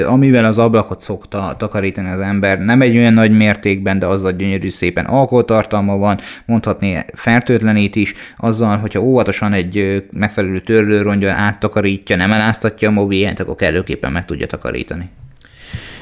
amivel 0.06 0.44
az 0.44 0.58
ablakot 0.58 1.00
szokta 1.00 1.54
takarítani 1.58 2.08
az 2.08 2.20
ember. 2.20 2.58
Nem 2.58 2.80
egy 2.80 2.96
olyan 2.96 3.12
nagy 3.12 3.36
mértékben, 3.36 3.98
de 3.98 4.06
azzal 4.06 4.32
gyönyörű 4.32 4.68
szépen 4.68 5.04
alkoholtartalma 5.04 5.96
van, 5.96 6.18
mondhatni 6.46 6.98
fertőtlenít 7.14 7.96
is, 7.96 8.14
azzal, 8.36 8.76
hogyha 8.76 9.00
óvatosan 9.00 9.52
egy 9.52 10.04
megfelelő 10.12 10.60
törlőrongya 10.60 11.30
áttakarítja, 11.30 12.16
nem 12.16 12.32
eláztatja 12.32 12.88
a 12.88 12.92
mobilját, 12.92 13.40
akkor 13.40 13.54
kellőképpen 13.54 14.12
meg 14.12 14.24
tudja 14.24 14.46
takarítani. 14.46 15.10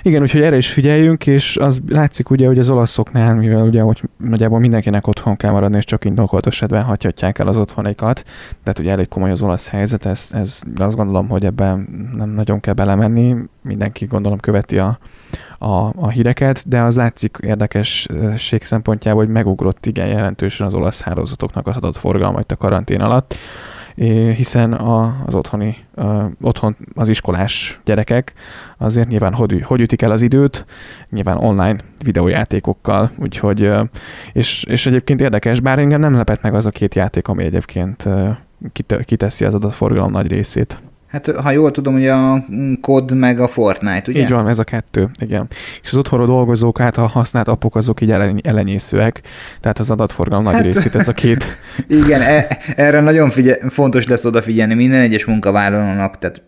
Igen, 0.02 0.22
úgyhogy 0.22 0.40
erre 0.42 0.56
is 0.56 0.72
figyeljünk, 0.72 1.26
és 1.26 1.56
az 1.56 1.80
látszik 1.88 2.30
ugye, 2.30 2.46
hogy 2.46 2.58
az 2.58 2.70
olaszoknál, 2.70 3.34
mivel 3.34 3.62
ugye, 3.62 3.80
hogy 3.80 4.02
nagyjából 4.16 4.58
mindenkinek 4.58 5.06
otthon 5.06 5.36
kell 5.36 5.50
maradni, 5.50 5.76
és 5.76 5.84
csak 5.84 6.04
indokolt 6.04 6.46
esetben 6.46 6.82
hagyhatják 6.82 7.38
el 7.38 7.46
az 7.46 7.56
otthonikat, 7.56 8.22
tehát 8.62 8.78
ugye 8.78 8.90
elég 8.90 9.08
komoly 9.08 9.30
az 9.30 9.42
olasz 9.42 9.68
helyzet, 9.68 10.06
ez, 10.06 10.28
ez 10.32 10.60
azt 10.76 10.96
gondolom, 10.96 11.28
hogy 11.28 11.44
ebben 11.44 11.88
nem 12.16 12.30
nagyon 12.30 12.60
kell 12.60 12.74
belemenni, 12.74 13.36
mindenki 13.62 14.04
gondolom 14.04 14.38
követi 14.38 14.78
a, 14.78 14.98
a, 15.58 15.92
a 15.96 16.08
híreket, 16.08 16.68
de 16.68 16.80
az 16.80 16.96
látszik 16.96 17.38
érdekesség 17.40 18.62
szempontjából, 18.62 19.24
hogy 19.24 19.32
megugrott 19.32 19.86
igen 19.86 20.06
jelentősen 20.06 20.66
az 20.66 20.74
olasz 20.74 21.00
hálózatoknak 21.00 21.66
az 21.66 21.76
adott 21.76 21.96
forgalma 21.96 22.40
itt 22.40 22.52
a 22.52 22.56
karantén 22.56 23.00
alatt 23.00 23.34
hiszen 24.06 24.72
a, 24.72 25.22
az 25.26 25.34
otthoni, 25.34 25.76
otthon 26.40 26.76
az 26.94 27.08
iskolás 27.08 27.80
gyerekek 27.84 28.32
azért 28.78 29.08
nyilván 29.08 29.34
hogy, 29.34 29.62
hogy 29.62 29.80
ütik 29.80 30.02
el 30.02 30.10
az 30.10 30.22
időt, 30.22 30.66
nyilván 31.10 31.36
online 31.36 31.76
videójátékokkal, 32.04 33.10
úgyhogy, 33.18 33.70
és, 34.32 34.64
és 34.64 34.86
egyébként 34.86 35.20
érdekes, 35.20 35.60
bár 35.60 35.78
engem 35.78 36.00
nem 36.00 36.14
lepett 36.14 36.42
meg 36.42 36.54
az 36.54 36.66
a 36.66 36.70
két 36.70 36.94
játék, 36.94 37.28
ami 37.28 37.44
egyébként 37.44 38.08
kiteszi 39.04 39.44
az 39.44 39.54
adatforgalom 39.54 40.10
nagy 40.10 40.26
részét. 40.28 40.78
Hát 41.10 41.26
ha 41.26 41.50
jól 41.50 41.70
tudom, 41.70 41.92
hogy 41.92 42.06
a 42.06 42.44
kod 42.80 43.14
meg 43.16 43.40
a 43.40 43.48
Fortnite, 43.48 44.04
ugye? 44.08 44.20
Így 44.20 44.30
van, 44.30 44.48
ez 44.48 44.58
a 44.58 44.64
kettő, 44.64 45.10
igen. 45.18 45.46
És 45.82 45.90
az 45.90 45.98
otthonról 45.98 46.26
dolgozók 46.26 46.80
által 46.80 47.06
használt 47.06 47.48
appok 47.48 47.76
azok 47.76 48.00
így 48.00 48.10
elenyészőek, 48.42 49.22
tehát 49.60 49.78
az 49.78 49.90
adatforgalom 49.90 50.44
nagy 50.44 50.54
hát, 50.54 50.62
részét 50.62 50.94
ez 50.94 51.08
a 51.08 51.12
két. 51.12 51.44
Igen, 52.04 52.20
e- 52.20 52.58
erre 52.76 53.00
nagyon 53.00 53.30
figye- 53.30 53.70
fontos 53.72 54.06
lesz 54.06 54.24
odafigyelni 54.24 54.74
minden 54.74 55.00
egyes 55.00 55.24
munkavállalónak, 55.24 56.18
tehát 56.18 56.42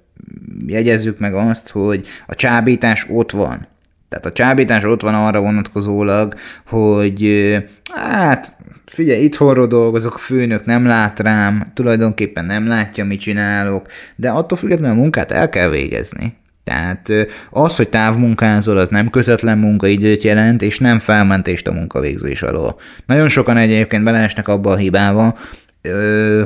jegyezzük 0.67 1.19
meg 1.19 1.35
azt, 1.35 1.71
hogy 1.71 2.07
a 2.27 2.35
csábítás 2.35 3.07
ott 3.09 3.31
van. 3.31 3.67
Tehát 4.09 4.27
a 4.27 4.33
csábítás 4.33 4.85
ott 4.85 5.03
van 5.03 5.15
arra 5.15 5.41
vonatkozólag, 5.41 6.35
hogy 6.67 7.29
hát 7.95 8.57
figyelj, 8.93 9.23
itthonról 9.23 9.67
dolgozok, 9.67 10.15
a 10.15 10.19
főnök 10.19 10.65
nem 10.65 10.87
lát 10.87 11.21
rám, 11.21 11.71
tulajdonképpen 11.75 12.45
nem 12.45 12.67
látja, 12.67 13.05
mit 13.05 13.21
csinálok, 13.21 13.87
de 14.17 14.31
attól 14.31 14.59
függetlenül 14.59 14.97
a 14.97 15.01
munkát 15.01 15.33
el 15.33 15.49
kell 15.49 15.69
végezni. 15.69 16.37
Tehát 16.65 17.13
az, 17.51 17.77
hogy 17.77 17.89
távmunkázol, 17.89 18.77
az 18.77 18.89
nem 18.89 19.11
kötetlen 19.11 19.59
munkaidőt 19.59 20.23
jelent, 20.23 20.63
és 20.63 20.79
nem 20.79 20.99
felmentést 20.99 21.69
a 21.69 21.73
munkavégzés 21.73 22.43
alól. 22.43 22.77
Nagyon 23.07 23.29
sokan 23.29 23.57
egyébként 23.57 24.05
beleesnek 24.05 24.49
abba 24.49 24.71
a 24.71 24.77
hibába, 24.77 25.39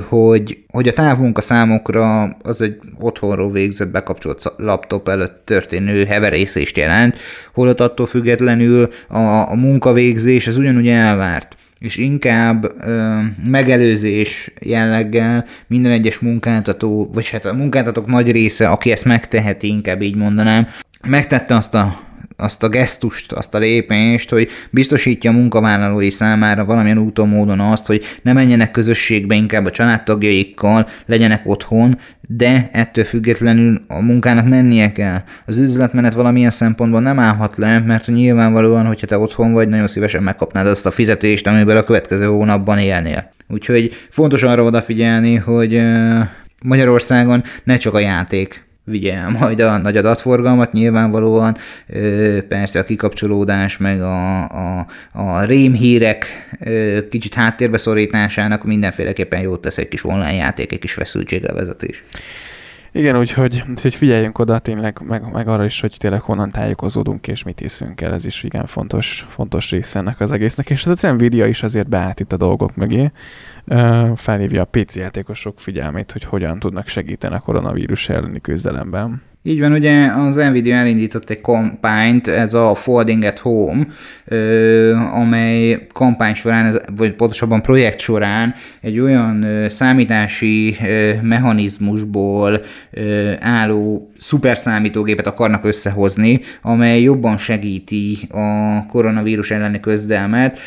hogy, 0.08 0.58
hogy 0.68 0.88
a 0.88 0.92
távmunka 0.92 1.40
számokra 1.40 2.22
az 2.24 2.60
egy 2.60 2.80
otthonról 2.98 3.50
végzett 3.50 3.88
bekapcsolt 3.88 4.52
laptop 4.56 5.08
előtt 5.08 5.42
történő 5.44 6.04
heverészést 6.04 6.76
jelent, 6.76 7.18
holott 7.54 7.80
attól 7.80 8.06
függetlenül 8.06 8.88
a, 9.08 9.50
a 9.50 9.54
munkavégzés 9.54 10.46
az 10.46 10.56
ugyanúgy 10.56 10.88
elvárt 10.88 11.56
és 11.78 11.96
inkább 11.96 12.74
ö, 12.80 13.18
megelőzés 13.44 14.52
jelleggel 14.60 15.44
minden 15.66 15.92
egyes 15.92 16.18
munkáltató, 16.18 17.10
vagy 17.12 17.28
hát 17.28 17.44
a 17.44 17.54
munkáltatók 17.54 18.06
nagy 18.06 18.30
része, 18.30 18.68
aki 18.68 18.90
ezt 18.90 19.04
megteheti, 19.04 19.66
inkább 19.66 20.02
így 20.02 20.16
mondanám, 20.16 20.66
megtette 21.06 21.54
azt 21.54 21.74
a 21.74 22.05
azt 22.36 22.62
a 22.62 22.68
gesztust, 22.68 23.32
azt 23.32 23.54
a 23.54 23.58
lépést, 23.58 24.30
hogy 24.30 24.48
biztosítja 24.70 25.30
a 25.30 25.34
munkavállalói 25.34 26.10
számára 26.10 26.64
valamilyen 26.64 26.98
úton, 26.98 27.28
módon 27.28 27.60
azt, 27.60 27.86
hogy 27.86 28.04
ne 28.22 28.32
menjenek 28.32 28.70
közösségbe 28.70 29.34
inkább 29.34 29.64
a 29.64 29.70
családtagjaikkal, 29.70 30.88
legyenek 31.06 31.42
otthon, 31.46 31.98
de 32.28 32.68
ettől 32.72 33.04
függetlenül 33.04 33.80
a 33.88 34.00
munkának 34.00 34.48
mennie 34.48 34.92
kell. 34.92 35.22
Az 35.46 35.58
üzletmenet 35.58 36.14
valamilyen 36.14 36.50
szempontból 36.50 37.00
nem 37.00 37.18
állhat 37.18 37.56
le, 37.56 37.78
mert 37.78 38.06
nyilvánvalóan, 38.06 38.86
hogyha 38.86 39.06
te 39.06 39.18
otthon 39.18 39.52
vagy, 39.52 39.68
nagyon 39.68 39.88
szívesen 39.88 40.22
megkapnád 40.22 40.66
azt 40.66 40.86
a 40.86 40.90
fizetést, 40.90 41.46
amiből 41.46 41.76
a 41.76 41.84
következő 41.84 42.26
hónapban 42.26 42.78
élnél. 42.78 43.30
Úgyhogy 43.48 43.92
fontos 44.10 44.42
arra 44.42 44.62
odafigyelni, 44.62 45.34
hogy 45.34 45.82
Magyarországon 46.62 47.44
ne 47.64 47.76
csak 47.76 47.94
a 47.94 47.98
játék 47.98 48.65
vigye 48.86 49.14
el 49.14 49.30
majd 49.30 49.60
a 49.60 49.78
nagy 49.78 49.96
adatforgalmat 49.96 50.72
nyilvánvalóan, 50.72 51.56
persze 52.48 52.78
a 52.78 52.84
kikapcsolódás, 52.84 53.76
meg 53.76 54.02
a, 54.02 54.42
a, 54.44 54.86
a 55.12 55.44
rémhírek 55.44 56.26
kicsit 57.10 57.34
háttérbe 57.34 57.78
szorításának 57.78 58.64
mindenféleképpen 58.64 59.40
jót 59.40 59.60
tesz 59.60 59.78
egy 59.78 59.88
kis 59.88 60.04
online 60.04 60.34
játék, 60.34 60.72
egy 60.72 60.78
kis 60.78 60.92
feszültséglevezetés. 60.92 62.04
Igen, 62.96 63.18
úgyhogy, 63.18 63.64
úgyhogy 63.68 63.94
figyeljünk 63.94 64.38
oda 64.38 64.58
tényleg, 64.58 65.00
meg, 65.06 65.32
meg 65.32 65.48
arra 65.48 65.64
is, 65.64 65.80
hogy 65.80 65.94
tényleg 65.98 66.20
honnan 66.20 66.50
tájékozódunk 66.50 67.28
és 67.28 67.42
mit 67.42 67.58
hiszünk 67.58 68.00
el, 68.00 68.12
ez 68.12 68.24
is 68.24 68.42
igen 68.42 68.66
fontos, 68.66 69.24
fontos 69.28 69.70
része 69.70 69.98
ennek 69.98 70.20
az 70.20 70.32
egésznek. 70.32 70.70
És 70.70 70.86
az 70.86 71.02
Nvidia 71.02 71.46
is 71.46 71.62
azért 71.62 71.88
beállt 71.88 72.20
itt 72.20 72.32
a 72.32 72.36
dolgok 72.36 72.76
mögé, 72.76 73.10
felhívja 74.14 74.62
a 74.62 74.68
PC 74.70 74.96
játékosok 74.96 75.60
figyelmét, 75.60 76.12
hogy 76.12 76.24
hogyan 76.24 76.58
tudnak 76.58 76.88
segíteni 76.88 77.34
a 77.34 77.38
koronavírus 77.38 78.08
elleni 78.08 78.40
küzdelemben. 78.40 79.22
Így 79.46 79.60
van, 79.60 79.72
ugye 79.72 80.06
az 80.06 80.36
Nvidia 80.36 80.74
elindított 80.74 81.30
egy 81.30 81.40
kampányt, 81.40 82.28
ez 82.28 82.54
a 82.54 82.74
Folding 82.74 83.22
at 83.22 83.38
Home, 83.38 83.86
amely 85.12 85.86
kampány 85.92 86.34
során, 86.34 86.80
vagy 86.96 87.14
pontosabban 87.14 87.62
projekt 87.62 87.98
során 87.98 88.54
egy 88.80 88.98
olyan 88.98 89.46
számítási 89.68 90.76
mechanizmusból 91.22 92.60
álló 93.40 94.10
szuperszámítógépet 94.18 95.26
akarnak 95.26 95.64
összehozni, 95.64 96.40
amely 96.62 97.00
jobban 97.00 97.38
segíti 97.38 98.18
a 98.30 98.86
koronavírus 98.86 99.50
elleni 99.50 99.80
közdelmet. 99.80 100.58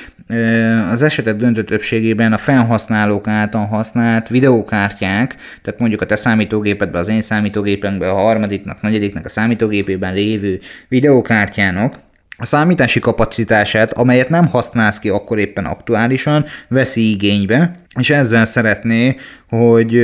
Az 0.91 1.01
esetet 1.01 1.37
döntő 1.37 1.63
többségében 1.63 2.33
a 2.33 2.37
felhasználók 2.37 3.27
által 3.27 3.65
használt 3.65 4.27
videókártyák, 4.27 5.35
tehát 5.61 5.79
mondjuk 5.79 6.01
a 6.01 6.05
te 6.05 6.15
számítógépedben, 6.15 7.01
az 7.01 7.07
én 7.07 7.21
számítógépemben, 7.21 8.09
a 8.09 8.68
harmadiknak, 8.69 8.81
negyediknek 8.81 9.25
a 9.25 9.29
számítógépében 9.29 10.13
lévő 10.13 10.59
videókártyának, 10.87 11.99
a 12.41 12.45
számítási 12.45 12.99
kapacitását, 12.99 13.91
amelyet 13.91 14.29
nem 14.29 14.47
használsz 14.47 14.99
ki 14.99 15.09
akkor 15.09 15.39
éppen 15.39 15.65
aktuálisan, 15.65 16.45
veszi 16.67 17.09
igénybe, 17.09 17.71
és 17.99 18.09
ezzel 18.09 18.45
szeretné, 18.45 19.15
hogy 19.49 19.97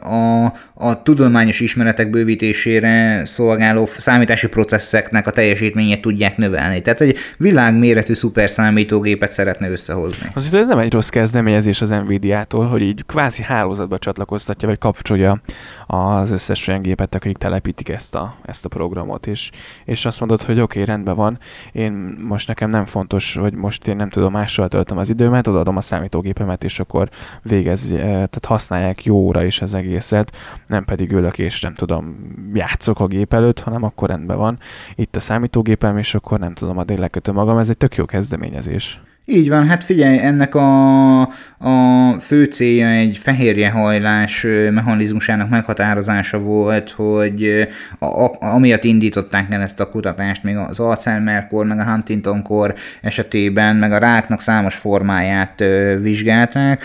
a, 0.00 0.44
a 0.74 1.02
tudományos 1.02 1.60
ismeretek 1.60 2.10
bővítésére 2.10 3.22
szolgáló 3.24 3.86
számítási 3.86 4.48
processzeknek 4.48 5.26
a 5.26 5.30
teljesítményét 5.30 6.00
tudják 6.00 6.36
növelni. 6.36 6.82
Tehát 6.82 7.00
egy 7.00 7.16
világméretű 7.38 8.14
szuperszámítógépet 8.14 9.32
szeretne 9.32 9.70
összehozni. 9.70 10.30
Azért 10.34 10.54
ez 10.54 10.66
nem 10.66 10.78
egy 10.78 10.92
rossz 10.92 11.08
kezdeményezés 11.08 11.80
az 11.80 11.88
Nvidia-tól, 11.88 12.66
hogy 12.66 12.82
így 12.82 13.04
kvázi 13.06 13.42
hálózatba 13.42 13.98
csatlakoztatja, 13.98 14.68
vagy 14.68 14.78
kapcsolja 14.78 15.40
az 15.86 16.30
összes 16.30 16.68
olyan 16.68 16.82
gépet, 16.82 17.14
akik 17.14 17.36
telepítik 17.36 17.88
ezt 17.88 18.14
a, 18.14 18.36
ezt 18.44 18.64
a 18.64 18.68
programot, 18.68 19.26
és, 19.26 19.50
és 19.84 20.04
azt 20.04 20.20
mondod, 20.20 20.42
hogy 20.42 20.60
oké, 20.60 20.80
okay, 20.80 20.94
rendben 20.94 21.16
van, 21.16 21.38
én 21.72 21.92
most 22.28 22.48
nekem 22.48 22.70
nem 22.70 22.84
fontos, 22.84 23.34
hogy 23.34 23.54
most 23.54 23.88
én 23.88 23.96
nem 23.96 24.08
tudom, 24.08 24.32
mással 24.32 24.68
töltöm 24.68 24.98
az 24.98 25.08
időmet, 25.08 25.46
odaadom 25.46 25.76
a 25.76 25.80
számítógépemet, 25.80 26.64
és 26.64 26.80
akkor 26.80 27.08
végez, 27.42 27.92
eh, 27.92 27.98
tehát 28.00 28.44
használják 28.46 29.04
jóra 29.04 29.44
is 29.44 29.60
az 29.60 29.74
egészet, 29.74 30.36
nem 30.66 30.84
pedig 30.84 31.12
ülök 31.12 31.38
és 31.38 31.60
nem 31.60 31.74
tudom, 31.74 32.16
játszok 32.52 33.00
a 33.00 33.06
gép 33.06 33.32
előtt, 33.32 33.60
hanem 33.60 33.82
akkor 33.82 34.08
rendben 34.08 34.36
van. 34.36 34.58
Itt 34.94 35.16
a 35.16 35.20
számítógépem, 35.20 35.98
és 35.98 36.14
akkor 36.14 36.38
nem 36.38 36.54
tudom, 36.54 36.78
a 36.78 36.84
lekötöm 36.86 37.34
magam, 37.34 37.58
ez 37.58 37.68
egy 37.68 37.76
tök 37.76 37.96
jó 37.96 38.04
kezdeményezés. 38.04 39.00
Így 39.28 39.48
van, 39.48 39.66
hát 39.66 39.84
figyelj, 39.84 40.18
ennek 40.18 40.54
a, 40.54 41.20
a 41.58 42.16
fő 42.20 42.44
célja 42.44 42.86
egy 42.86 43.18
fehérjehajlás 43.22 44.46
mechanizmusának 44.70 45.48
meghatározása 45.48 46.38
volt, 46.38 46.90
hogy 46.90 47.68
a, 47.98 48.06
a, 48.06 48.36
amiatt 48.38 48.84
indították 48.84 49.52
el 49.52 49.62
ezt 49.62 49.80
a 49.80 49.88
kutatást, 49.88 50.42
még 50.42 50.56
az 50.56 50.80
Alzheimer-kor, 50.80 51.66
meg 51.66 51.78
a 51.78 51.84
Huntington-kor 51.84 52.74
esetében, 53.02 53.76
meg 53.76 53.92
a 53.92 53.98
ráknak 53.98 54.40
számos 54.40 54.74
formáját 54.74 55.64
vizsgálták. 56.00 56.84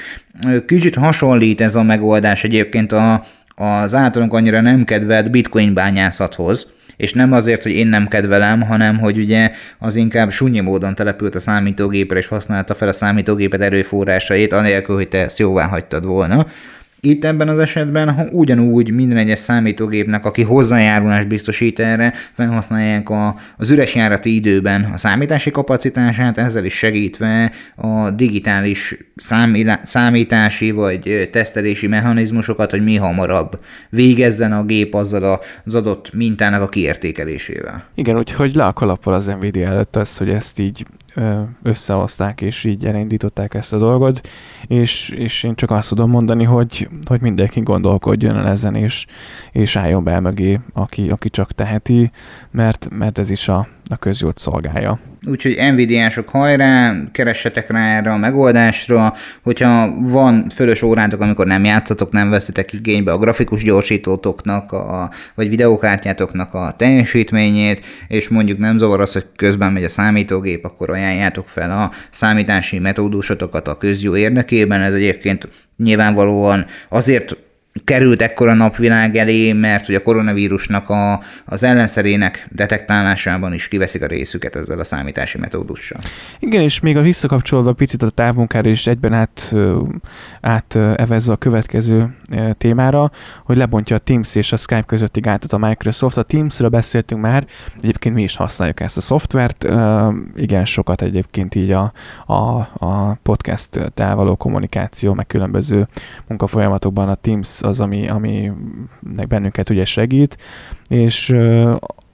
Kicsit 0.66 0.96
hasonlít 0.96 1.62
ez 1.62 1.76
a 1.76 1.84
megoldás 1.84 2.44
egyébként 2.44 2.92
a, 2.92 3.24
az 3.56 3.96
általunk 3.96 4.34
annyira 4.34 4.62
nem 4.62 4.84
kedvelt 4.84 5.32
bitcoin 5.32 5.74
bányászathoz, 5.74 6.68
és 7.02 7.14
nem 7.14 7.32
azért, 7.32 7.64
hogy 7.64 7.72
én 7.72 7.88
nem 7.88 8.08
kedvelem, 8.08 8.62
hanem 8.62 9.00
hogy 9.00 9.18
ugye 9.18 9.52
az 9.80 9.96
inkább 9.96 10.32
sunyi 10.32 10.60
módon 10.60 10.96
települt 10.96 11.36
a 11.36 11.40
számítógépre, 11.40 12.18
és 12.18 12.28
használta 12.28 12.76
fel 12.76 12.88
a 12.88 12.94
számítógépet 12.94 13.62
erőforrásait, 13.62 14.54
anélkül, 14.54 14.96
hogy 14.96 15.08
te 15.08 15.18
ezt 15.18 15.40
jóvá 15.40 15.66
hagytad 15.66 16.06
volna. 16.06 16.48
Itt 17.04 17.26
ebben 17.26 17.50
az 17.50 17.60
esetben 17.60 18.14
ha 18.14 18.24
ugyanúgy 18.32 18.92
minden 18.92 19.18
egyes 19.18 19.40
számítógépnek, 19.40 20.26
aki 20.26 20.44
hozzájárulást 20.44 21.28
biztosít 21.28 21.80
erre, 21.80 22.14
felhasználják 22.34 23.10
a, 23.10 23.36
az 23.58 23.70
üres 23.70 23.96
járati 23.96 24.36
időben 24.36 24.84
a 24.94 24.98
számítási 24.98 25.52
kapacitását, 25.52 26.38
ezzel 26.38 26.66
is 26.66 26.74
segítve 26.74 27.52
a 27.76 28.10
digitális 28.12 28.98
számítási 29.84 30.72
vagy 30.72 31.30
tesztelési 31.32 31.88
mechanizmusokat, 31.88 32.72
hogy 32.72 32.84
mi 32.84 32.96
hamarabb 32.96 33.60
végezzen 33.90 34.52
a 34.52 34.64
gép 34.64 34.94
azzal 34.94 35.42
az 35.66 35.76
adott 35.76 36.14
mintának 36.14 36.62
a 36.62 36.70
kiértékelésével. 36.70 37.86
Igen, 37.96 38.18
úgyhogy 38.18 38.54
le 38.54 38.66
a 38.66 38.74
kalappal 38.74 39.14
az 39.14 39.26
Nvidia 39.26 39.68
előtt 39.68 39.96
az, 39.96 40.18
hogy 40.18 40.30
ezt 40.30 40.60
így 40.60 40.86
összehozták, 41.64 42.42
és 42.42 42.64
így 42.64 42.86
elindították 42.86 43.54
ezt 43.54 43.74
a 43.74 43.78
dolgot, 43.78 44.28
és, 44.68 45.10
és 45.10 45.44
én 45.44 45.56
csak 45.56 45.72
azt 45.72 45.90
tudom 45.90 46.10
mondani, 46.10 46.44
hogy, 46.44 46.90
hogy 47.08 47.22
mindenki 47.22 47.60
gondolkodjon 47.60 48.38
el 48.38 48.48
ezen, 48.48 48.76
és, 48.76 49.06
és 49.52 49.76
álljon 49.76 50.04
be 50.04 50.20
mögé, 50.20 50.60
aki, 50.74 51.10
aki 51.10 51.30
csak 51.30 51.52
teheti, 51.52 52.12
mert, 52.52 52.88
mert 52.92 53.18
ez 53.18 53.30
is 53.30 53.48
a, 53.48 53.68
a 53.92 53.98
közjót 53.98 54.38
szolgálja. 54.38 55.00
Úgyhogy 55.30 55.58
Nvidia-sok 55.72 56.30
hajrá, 56.30 56.96
keressetek 57.12 57.70
rá 57.70 57.98
erre 57.98 58.12
a 58.12 58.18
megoldásra, 58.18 59.14
hogyha 59.42 60.00
van 60.00 60.50
fölös 60.50 60.82
órátok, 60.82 61.22
amikor 61.22 61.46
nem 61.46 61.64
játszatok, 61.64 62.12
nem 62.12 62.30
veszitek 62.30 62.74
igénybe 62.74 63.12
a 63.12 63.18
grafikus 63.18 63.64
gyorsítótoknak, 63.64 64.72
a, 64.72 65.12
vagy 65.36 65.50
videókártyátoknak 65.50 66.54
a 66.54 66.74
teljesítményét, 66.78 67.86
és 68.08 68.30
mondjuk 68.30 68.58
nem 68.58 68.78
zavar 68.78 69.02
az, 69.02 69.14
hogy 69.14 69.26
közben 69.36 69.72
megy 69.72 69.84
a 69.84 69.90
számítógép, 69.90 70.66
akkor 70.66 70.90
ajánljátok 70.90 71.48
fel 71.48 71.72
a 71.72 71.92
számítási 72.12 72.80
metódusotokat 72.80 73.68
a 73.68 73.78
közjó 73.78 74.16
érdekében. 74.16 74.82
Ez 74.82 74.94
egyébként 74.94 75.50
nyilvánvalóan 75.78 76.66
azért 76.90 77.38
került 77.84 78.22
ekkora 78.22 78.54
napvilág 78.54 79.16
elé, 79.16 79.54
mert 79.54 79.86
hogy 79.86 79.96
a 79.96 80.02
koronavírusnak 80.02 80.90
a, 80.90 81.22
az 81.46 81.64
ellenszerének 81.64 82.48
detektálásában 82.52 83.54
is 83.54 83.68
kiveszik 83.68 84.02
a 84.02 84.08
részüket 84.08 84.56
ezzel 84.56 84.80
a 84.80 84.84
számítási 84.84 85.38
metódussal. 85.38 86.00
Igen, 86.40 86.62
és 86.62 86.80
még 86.80 86.98
a 86.98 87.02
visszakapcsolva 87.02 87.74
picit 87.74 88.02
a 88.02 88.10
távmunkára 88.10 88.70
is 88.70 88.88
egyben 88.88 89.14
át, 89.14 89.56
át 90.42 90.76
evezve 90.76 91.34
a 91.34 91.36
következő 91.36 92.16
témára, 92.58 93.12
hogy 93.46 93.58
lebontja 93.58 93.96
a 93.96 94.00
Teams 94.00 94.36
és 94.36 94.52
a 94.52 94.58
Skype 94.58 94.82
közötti 94.82 95.20
gátat 95.20 95.54
a 95.54 95.58
Microsoft. 95.58 96.18
A 96.18 96.24
Teamsről 96.24 96.70
beszéltünk 96.70 97.22
már, 97.22 97.46
egyébként 97.80 98.16
mi 98.16 98.24
is 98.24 98.36
használjuk 98.36 98.80
ezt 98.80 98.98
a 98.98 99.02
szoftvert, 99.02 99.68
igen, 100.34 100.66
sokat 100.66 101.02
egyébként 101.02 101.56
így 101.56 101.72
a, 101.72 101.94
a, 102.26 102.34
a 102.74 103.18
podcast 103.24 103.92
való 103.96 104.36
kommunikáció, 104.36 105.14
meg 105.14 105.28
különböző 105.28 105.88
munkafolyamatokban 106.28 107.10
a 107.10 107.16
Teams 107.16 107.61
az, 107.64 107.80
ami, 107.80 108.10
ami 108.10 108.52
bennünket 109.28 109.70
ugye 109.70 109.86
segít, 109.86 110.38
és 110.88 111.36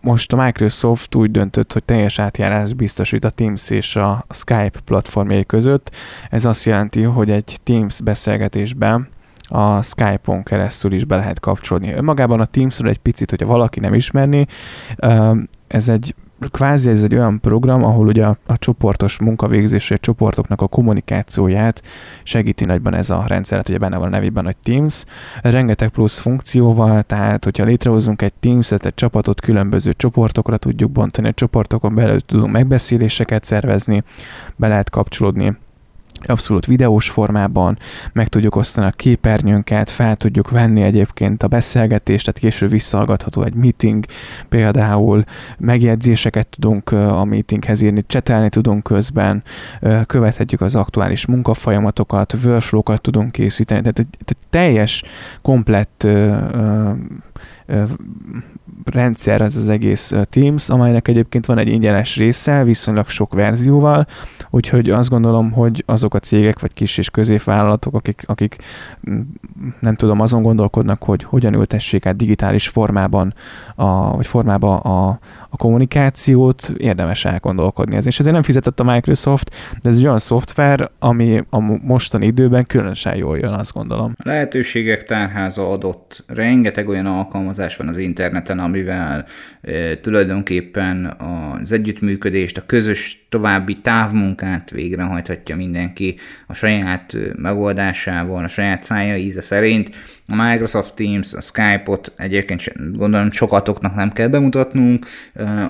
most 0.01 0.33
a 0.33 0.43
Microsoft 0.43 1.15
úgy 1.15 1.31
döntött, 1.31 1.73
hogy 1.73 1.83
teljes 1.83 2.19
átjárás 2.19 2.73
biztosít 2.73 3.25
a 3.25 3.29
Teams 3.29 3.69
és 3.69 3.95
a 3.95 4.25
Skype 4.29 4.79
platformjai 4.85 5.45
között. 5.45 5.95
Ez 6.29 6.45
azt 6.45 6.65
jelenti, 6.65 7.01
hogy 7.01 7.31
egy 7.31 7.57
Teams 7.63 8.01
beszélgetésben 8.01 9.07
a 9.49 9.81
Skype-on 9.81 10.43
keresztül 10.43 10.91
is 10.91 11.05
be 11.05 11.15
lehet 11.15 11.39
kapcsolni. 11.39 12.01
Magában 12.01 12.39
a 12.39 12.45
Teamsről 12.45 12.89
egy 12.89 12.97
picit, 12.97 13.29
hogyha 13.29 13.47
valaki 13.47 13.79
nem 13.79 13.93
ismerni, 13.93 14.45
ez 15.67 15.89
egy 15.89 16.15
kvázi 16.51 16.89
ez 16.89 17.03
egy 17.03 17.15
olyan 17.15 17.39
program, 17.39 17.83
ahol 17.83 18.07
ugye 18.07 18.25
a, 18.25 18.37
a 18.45 18.57
csoportos 18.57 19.19
munkavégzés, 19.19 19.91
a 19.91 19.97
csoportoknak 19.97 20.61
a 20.61 20.67
kommunikációját 20.67 21.81
segíti 22.23 22.65
nagyban 22.65 22.93
ez 22.93 23.09
a 23.09 23.23
rendszer, 23.27 23.57
hát 23.57 23.69
ugye 23.69 23.77
benne 23.77 23.97
van 23.97 24.07
a 24.07 24.09
nevében, 24.09 24.43
hogy 24.43 24.57
Teams, 24.57 25.03
rengeteg 25.41 25.89
plusz 25.89 26.19
funkcióval, 26.19 27.03
tehát 27.03 27.43
hogyha 27.43 27.63
létrehozunk 27.63 28.21
egy 28.21 28.33
Teams-et, 28.33 28.85
egy 28.85 28.93
csapatot, 28.93 29.41
különböző 29.41 29.93
csoportokra 29.93 30.57
tudjuk 30.57 30.91
bontani, 30.91 31.27
a 31.27 31.33
csoportokon 31.33 31.95
belül 31.95 32.19
tudunk 32.19 32.51
megbeszéléseket 32.51 33.43
szervezni, 33.43 34.03
be 34.55 34.67
lehet 34.67 34.89
kapcsolódni 34.89 35.57
abszolút 36.29 36.65
videós 36.65 37.09
formában, 37.09 37.77
meg 38.13 38.27
tudjuk 38.27 38.55
osztani 38.55 38.87
a 38.87 38.91
képernyőnket, 38.91 39.89
fel 39.89 40.15
tudjuk 40.15 40.49
venni 40.49 40.81
egyébként 40.81 41.43
a 41.43 41.47
beszélgetést, 41.47 42.25
tehát 42.25 42.39
később 42.39 42.69
visszahallgatható 42.69 43.43
egy 43.43 43.53
meeting, 43.53 44.05
például 44.49 45.23
megjegyzéseket 45.57 46.47
tudunk 46.47 46.91
a 46.91 47.25
meetinghez 47.25 47.81
írni, 47.81 48.03
csetelni 48.07 48.49
tudunk 48.49 48.83
közben, 48.83 49.43
követhetjük 50.05 50.61
az 50.61 50.75
aktuális 50.75 51.25
munkafolyamatokat, 51.25 52.35
workflow-kat 52.43 53.01
tudunk 53.01 53.31
készíteni, 53.31 53.79
tehát 53.79 53.99
egy, 53.99 54.07
egy 54.25 54.37
teljes, 54.49 55.03
komplett 55.41 56.07
rendszer 58.83 59.41
ez 59.41 59.55
az 59.55 59.69
egész 59.69 60.13
Teams, 60.29 60.69
amelynek 60.69 61.07
egyébként 61.07 61.45
van 61.45 61.57
egy 61.57 61.67
ingyenes 61.67 62.17
része, 62.17 62.63
viszonylag 62.63 63.09
sok 63.09 63.33
verzióval, 63.33 64.07
úgyhogy 64.49 64.89
azt 64.89 65.09
gondolom, 65.09 65.51
hogy 65.51 65.83
azok 65.85 66.13
a 66.13 66.19
cégek, 66.19 66.59
vagy 66.59 66.73
kis 66.73 66.97
és 66.97 67.09
középvállalatok, 67.09 67.93
akik, 67.93 68.23
akik 68.25 68.55
nem 69.79 69.95
tudom, 69.95 70.19
azon 70.19 70.41
gondolkodnak, 70.41 71.03
hogy 71.03 71.23
hogyan 71.23 71.53
ültessék 71.53 72.05
át 72.05 72.15
digitális 72.15 72.67
formában, 72.67 73.33
a, 73.75 74.15
vagy 74.15 74.27
formába 74.27 74.77
a, 74.77 75.19
a 75.49 75.57
kommunikációt, 75.57 76.71
érdemes 76.77 77.25
elgondolkodni 77.25 77.95
ez. 77.95 78.05
És 78.05 78.19
ezért 78.19 78.33
nem 78.33 78.43
fizetett 78.43 78.79
a 78.79 78.83
Microsoft, 78.83 79.55
de 79.81 79.89
ez 79.89 79.97
egy 79.97 80.05
olyan 80.05 80.19
szoftver, 80.19 80.89
ami 80.99 81.43
a 81.49 81.59
mostani 81.59 82.25
időben 82.25 82.65
különösen 82.65 83.15
jól 83.15 83.37
jön, 83.37 83.53
azt 83.53 83.73
gondolom. 83.73 84.13
A 84.17 84.27
lehetőségek 84.27 85.03
tárháza 85.03 85.69
adott. 85.69 86.23
Rengeteg 86.27 86.87
olyan 86.87 87.05
alkalmazás 87.05 87.75
van 87.75 87.87
az 87.87 87.97
interneten, 87.97 88.59
amivel 88.59 89.25
e, 89.61 89.99
tulajdonképpen 89.99 91.15
az 91.61 91.71
együttműködést, 91.71 92.57
a 92.57 92.65
közös 92.65 93.27
további 93.29 93.77
távmunkát 93.81 94.69
végrehajthatja 94.69 95.55
mindenki 95.55 96.15
a 96.47 96.53
saját 96.53 97.17
megoldásával, 97.35 98.43
a 98.43 98.47
saját 98.47 98.83
szája 98.83 99.15
íze 99.15 99.41
szerint. 99.41 99.89
A 100.25 100.35
Microsoft 100.35 100.93
Teams, 100.95 101.33
a 101.33 101.41
Skype-ot 101.41 102.13
egyébként 102.17 102.71
gondolom 102.97 103.31
sokatoknak 103.31 103.95
nem 103.95 104.11
kell 104.11 104.27
bemutatnunk, 104.27 105.05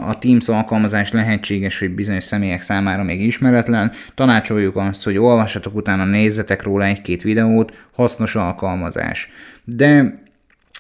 a 0.08 0.18
Teams 0.20 0.48
alkalmazás 0.48 1.12
lehetséges, 1.12 1.80
hogy 1.80 1.92
bizonyos 1.92 2.24
személyek 2.24 2.62
számára 2.62 3.04
még 3.04 3.22
ismeretlen. 3.22 3.92
Tanácsoljuk 4.16 4.76
azt, 4.76 5.04
hogy 5.04 5.18
olvassatok 5.18 5.76
utána, 5.76 6.06
nézzetek 6.06 6.64
róla 6.64 6.86
egy-két 6.86 7.24
videót, 7.24 7.74
hasznos 7.96 8.36
alkalmazás. 8.36 9.30
De 9.64 10.20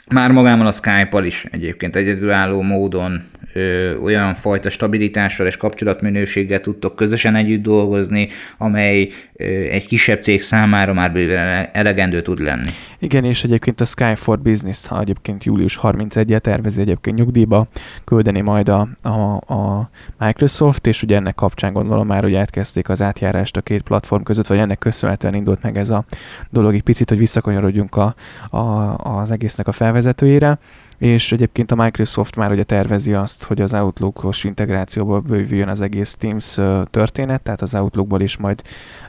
már 0.10 0.32
magával 0.32 0.68
a 0.68 0.72
Skype-al 0.72 1.26
is 1.26 1.46
egyébként 1.52 1.96
egyedülálló 1.96 2.62
módon 2.62 3.24
ö, 3.54 3.96
olyan 3.96 4.34
fajta 4.34 4.70
stabilitással 4.70 5.48
és 5.48 5.58
kapcsolatminőséggel 5.58 6.60
tudtok 6.60 6.96
közösen 6.96 7.36
együtt 7.36 7.62
dolgozni, 7.62 8.28
amely 8.58 9.10
ö, 9.34 9.44
egy 9.46 9.88
kisebb 9.88 10.22
cég 10.22 10.42
számára 10.42 10.94
már 10.94 11.12
bőven 11.12 11.70
elegendő 11.72 12.22
tud 12.22 12.40
lenni. 12.40 12.70
Igen, 13.00 13.24
és 13.24 13.44
egyébként 13.44 13.82
a 13.82 13.86
Sky 13.86 14.16
for 14.16 14.40
Business, 14.40 14.86
ha 14.86 15.02
egyébként 15.02 15.44
július 15.44 15.80
31-et 15.82 16.40
tervezi 16.40 16.82
egyébként 16.82 17.18
nyugdíjba 17.18 17.68
küldeni 18.06 18.42
majd 18.42 18.70
a, 18.70 18.88
a, 19.02 19.54
a 19.54 19.90
Microsoft, 20.20 20.88
és 20.88 21.04
ugye 21.04 21.16
ennek 21.16 21.36
kapcsán 21.36 21.74
gondolom 21.74 22.08
már, 22.08 22.24
hogy 22.24 22.36
átkezdték 22.36 22.90
az 22.90 23.02
átjárást 23.02 23.58
a 23.58 23.62
két 23.62 23.82
platform 23.82 24.24
között, 24.24 24.48
vagy 24.48 24.58
ennek 24.58 24.78
köszönhetően 24.78 25.34
indult 25.34 25.62
meg 25.62 25.78
ez 25.78 25.90
a 25.90 26.06
dolog 26.50 26.74
egy 26.74 26.84
picit, 26.84 27.10
hogy 27.10 27.18
visszakanyarodjunk 27.18 27.96
a, 27.96 28.16
a, 28.50 28.96
az 28.98 29.32
egésznek 29.32 29.68
a 29.68 29.72
felvezetőjére 29.98 30.60
és 30.98 31.32
egyébként 31.32 31.72
a 31.72 31.76
Microsoft 31.76 32.36
már 32.36 32.52
ugye 32.52 32.64
tervezi 32.64 33.14
azt, 33.14 33.44
hogy 33.44 33.62
az 33.62 33.74
Outlook-os 33.74 34.44
integrációból 34.44 35.20
bővüljön 35.20 35.68
az 35.68 35.82
egész 35.82 36.16
Teams 36.16 36.58
történet, 36.90 37.42
tehát 37.42 37.62
az 37.62 37.76
Outlookból 37.76 38.22
is 38.22 38.38
majd 38.38 38.62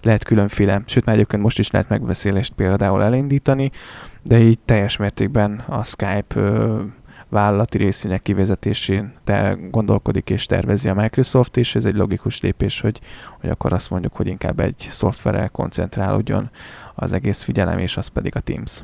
lehet 0.03 0.24
különféle, 0.24 0.83
sőt 0.87 1.05
már 1.05 1.14
egyébként 1.14 1.42
most 1.42 1.59
is 1.59 1.70
lehet 1.70 1.88
megbeszélést 1.88 2.53
például 2.53 3.03
elindítani, 3.03 3.70
de 4.22 4.38
így 4.40 4.59
teljes 4.59 4.96
mértékben 4.96 5.64
a 5.66 5.85
Skype 5.85 6.40
vállalati 7.29 7.79
részének 7.79 8.22
kivezetésén 8.22 9.12
te 9.24 9.57
gondolkodik 9.70 10.31
és 10.31 10.46
tervezi 10.46 10.88
a 10.88 10.94
Microsoft, 10.94 11.57
és 11.57 11.74
ez 11.74 11.85
egy 11.85 11.96
logikus 11.96 12.40
lépés, 12.40 12.81
hogy, 12.81 13.01
hogy 13.40 13.51
akkor 13.51 13.72
azt 13.72 13.90
mondjuk, 13.90 14.16
hogy 14.16 14.27
inkább 14.27 14.61
egy 14.61 14.87
szoftverrel 14.90 15.48
koncentrálódjon 15.48 16.51
az 16.94 17.12
egész 17.12 17.42
figyelem, 17.42 17.79
és 17.79 17.96
az 17.96 18.07
pedig 18.07 18.37
a 18.37 18.40
Teams 18.40 18.83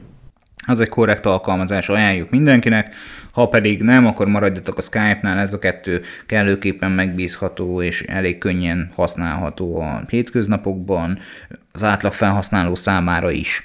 az 0.67 0.81
egy 0.81 0.89
korrekt 0.89 1.27
alkalmazás, 1.27 1.89
ajánljuk 1.89 2.31
mindenkinek, 2.31 2.95
ha 3.33 3.49
pedig 3.49 3.83
nem, 3.83 4.07
akkor 4.07 4.27
maradjatok 4.27 4.79
a 4.79 4.83
Skype-nál, 4.83 5.39
ez 5.39 5.53
a 5.53 5.59
kettő 5.59 6.03
kellőképpen 6.27 6.91
megbízható 6.91 7.83
és 7.83 8.03
elég 8.03 8.39
könnyen 8.39 8.91
használható 8.95 9.81
a 9.81 10.03
hétköznapokban, 10.09 11.19
az 11.73 11.85
átlag 11.85 12.13
felhasználó 12.13 12.75
számára 12.75 13.31
is. 13.31 13.63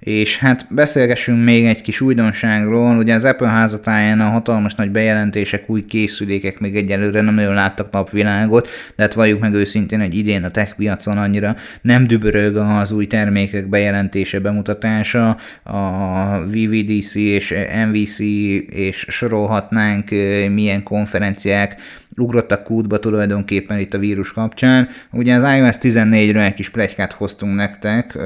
És 0.00 0.38
hát 0.38 0.66
beszélgessünk 0.70 1.44
még 1.44 1.64
egy 1.64 1.80
kis 1.80 2.00
újdonságról. 2.00 2.96
Ugye 2.96 3.14
az 3.14 3.24
Apple 3.24 3.48
házatáján 3.48 4.20
a 4.20 4.28
hatalmas 4.28 4.74
nagy 4.74 4.90
bejelentések, 4.90 5.70
új 5.70 5.84
készülékek 5.84 6.58
még 6.58 6.76
egyelőre 6.76 7.20
nem 7.20 7.34
nagyon 7.34 7.54
láttak 7.54 7.90
napvilágot, 7.90 8.68
de 8.96 9.02
hát 9.02 9.14
valljuk 9.14 9.40
meg 9.40 9.52
őszintén, 9.52 10.00
hogy 10.00 10.14
idén 10.14 10.44
a 10.44 10.50
tech 10.50 10.74
piacon 10.74 11.18
annyira 11.18 11.56
nem 11.82 12.04
dübörög 12.04 12.56
az 12.56 12.92
új 12.92 13.06
termékek 13.06 13.68
bejelentése, 13.68 14.38
bemutatása, 14.38 15.36
a 15.62 16.44
VVDC 16.46 17.14
és 17.14 17.54
MVC 17.88 18.18
és 18.18 19.06
sorolhatnánk 19.08 20.10
milyen 20.52 20.82
konferenciák 20.82 21.80
ugrottak 22.16 22.62
kútba 22.62 22.98
tulajdonképpen 22.98 23.78
itt 23.78 23.94
a 23.94 23.98
vírus 23.98 24.32
kapcsán. 24.32 24.88
Ugye 25.12 25.34
az 25.34 25.42
iOS 25.42 25.76
14-ről 25.80 26.46
egy 26.46 26.54
kis 26.54 26.70
plegykát 26.70 27.12
hoztunk 27.12 27.54
nektek, 27.54 28.18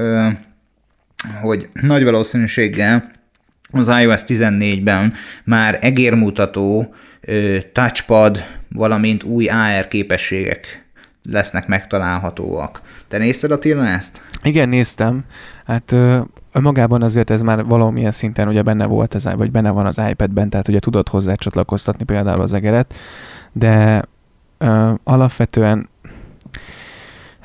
hogy 1.41 1.69
nagy 1.73 2.03
valószínűséggel 2.03 3.11
az 3.71 3.87
iOS 3.87 4.21
14-ben 4.27 5.13
már 5.43 5.77
egérmutató 5.81 6.93
touchpad, 7.71 8.43
valamint 8.69 9.23
új 9.23 9.47
AR 9.47 9.87
képességek 9.87 10.85
lesznek 11.29 11.67
megtalálhatóak. 11.67 12.81
Te 13.07 13.17
nézted 13.17 13.51
Attila 13.51 13.87
ezt? 13.87 14.21
Igen, 14.43 14.69
néztem. 14.69 15.23
Hát 15.65 15.95
magában 16.51 17.01
azért 17.01 17.29
ez 17.29 17.41
már 17.41 17.63
valamilyen 17.65 18.11
szinten 18.11 18.47
ugye 18.47 18.61
benne 18.61 18.85
volt, 18.85 19.15
ez, 19.15 19.23
vagy 19.35 19.51
benne 19.51 19.69
van 19.69 19.85
az 19.85 20.01
iPad-ben, 20.09 20.49
tehát 20.49 20.67
ugye 20.67 20.79
tudod 20.79 21.09
hozzá 21.09 21.33
csatlakoztatni 21.33 22.03
például 22.03 22.41
az 22.41 22.53
egeret, 22.53 22.93
de 23.51 24.03
ö, 24.57 24.93
alapvetően 25.03 25.89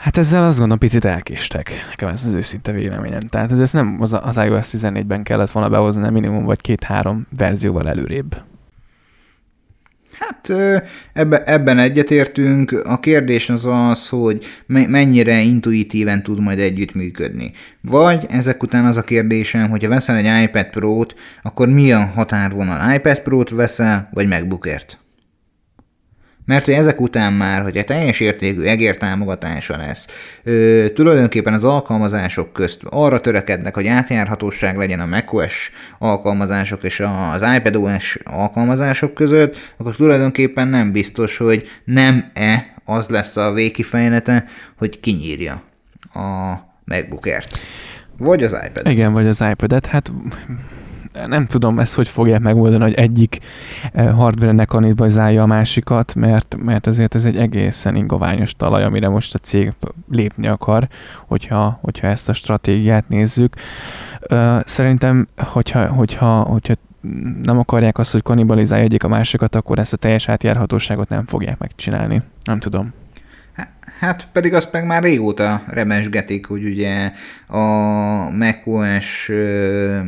Hát 0.00 0.16
ezzel 0.16 0.44
azt 0.44 0.56
gondolom 0.56 0.78
picit 0.78 1.04
elkéstek. 1.04 1.72
Nekem 1.88 2.08
ez 2.08 2.24
az 2.24 2.34
őszinte 2.34 2.72
véleményem. 2.72 3.20
Tehát 3.20 3.52
ez 3.52 3.72
nem 3.72 3.96
az, 4.00 4.16
az 4.22 4.36
iOS 4.36 4.68
14-ben 4.72 5.22
kellett 5.22 5.50
volna 5.50 5.68
behozni, 5.68 6.00
nem 6.00 6.12
minimum 6.12 6.44
vagy 6.44 6.60
két-három 6.60 7.26
verzióval 7.36 7.88
előrébb. 7.88 8.42
Hát 10.18 10.52
ebbe, 11.12 11.42
ebben 11.44 11.78
egyetértünk. 11.78 12.72
A 12.84 13.00
kérdés 13.00 13.50
az 13.50 13.66
az, 13.66 14.08
hogy 14.08 14.44
mennyire 14.66 15.40
intuitíven 15.40 16.22
tud 16.22 16.40
majd 16.40 16.58
együttműködni. 16.58 17.52
Vagy 17.80 18.26
ezek 18.28 18.62
után 18.62 18.84
az 18.84 18.96
a 18.96 19.02
kérdésem, 19.02 19.70
hogyha 19.70 19.88
veszel 19.88 20.16
egy 20.16 20.42
iPad 20.42 20.70
Pro-t, 20.70 21.14
akkor 21.42 21.68
mi 21.68 21.92
a 21.92 22.04
határvonal? 22.04 22.94
iPad 22.94 23.20
Pro-t 23.20 23.50
veszel, 23.50 24.08
vagy 24.12 24.28
MacBookert? 24.28 24.98
Mert 26.44 26.64
hogy 26.64 26.74
ezek 26.74 27.00
után 27.00 27.32
már, 27.32 27.62
hogy 27.62 27.76
egy 27.76 27.84
teljes 27.84 28.20
értékű 28.20 28.62
egér 28.62 28.96
támogatása 28.96 29.76
lesz, 29.76 30.06
ö, 30.42 30.86
tulajdonképpen 30.94 31.54
az 31.54 31.64
alkalmazások 31.64 32.52
közt 32.52 32.80
arra 32.84 33.20
törekednek, 33.20 33.74
hogy 33.74 33.86
átjárhatóság 33.86 34.76
legyen 34.76 35.00
a 35.00 35.06
macOS 35.06 35.70
alkalmazások 35.98 36.82
és 36.82 37.00
az 37.32 37.44
iPadOS 37.56 38.18
alkalmazások 38.24 39.14
között, 39.14 39.56
akkor 39.76 39.96
tulajdonképpen 39.96 40.68
nem 40.68 40.92
biztos, 40.92 41.36
hogy 41.36 41.68
nem-e 41.84 42.74
az 42.84 43.08
lesz 43.08 43.36
a 43.36 43.52
végkifejlete, 43.52 44.44
hogy 44.78 45.00
kinyírja 45.00 45.62
a 46.14 46.54
MacBookert. 46.84 47.58
Vagy 48.18 48.42
az 48.42 48.56
iPad. 48.66 48.86
Igen, 48.86 49.12
vagy 49.12 49.26
az 49.26 49.44
iPad-et. 49.50 49.86
Hát 49.86 50.12
nem 51.26 51.46
tudom 51.46 51.78
ezt, 51.78 51.94
hogy 51.94 52.08
fogják 52.08 52.40
megoldani, 52.40 52.82
hogy 52.82 52.94
egyik 52.94 53.38
eh, 53.92 54.12
hardware 54.14 54.52
ne 54.52 54.64
kanibalizálja 54.64 55.42
a 55.42 55.46
másikat, 55.46 56.14
mert, 56.14 56.56
mert 56.64 56.86
azért 56.86 57.14
ez 57.14 57.24
egy 57.24 57.36
egészen 57.36 57.96
ingoványos 57.96 58.54
talaj, 58.54 58.84
amire 58.84 59.08
most 59.08 59.34
a 59.34 59.38
cég 59.38 59.72
lépni 60.10 60.46
akar, 60.46 60.88
hogyha, 61.26 61.78
hogyha 61.82 62.06
ezt 62.06 62.28
a 62.28 62.32
stratégiát 62.32 63.08
nézzük. 63.08 63.54
Szerintem, 64.64 65.28
hogyha, 65.36 65.86
hogyha, 65.86 66.40
hogyha 66.40 66.74
nem 67.42 67.58
akarják 67.58 67.98
azt, 67.98 68.12
hogy 68.12 68.22
kanibalizálja 68.22 68.84
egyik 68.84 69.04
a 69.04 69.08
másikat, 69.08 69.54
akkor 69.54 69.78
ezt 69.78 69.92
a 69.92 69.96
teljes 69.96 70.28
átjárhatóságot 70.28 71.08
nem 71.08 71.26
fogják 71.26 71.58
megcsinálni. 71.58 72.22
Nem 72.44 72.58
tudom. 72.58 72.92
Hát 74.00 74.28
pedig 74.32 74.54
azt 74.54 74.72
meg 74.72 74.86
már 74.86 75.02
régóta 75.02 75.64
remesgetik, 75.66 76.46
hogy 76.46 76.64
ugye 76.64 77.12
a 77.46 77.64
macOS 78.30 79.30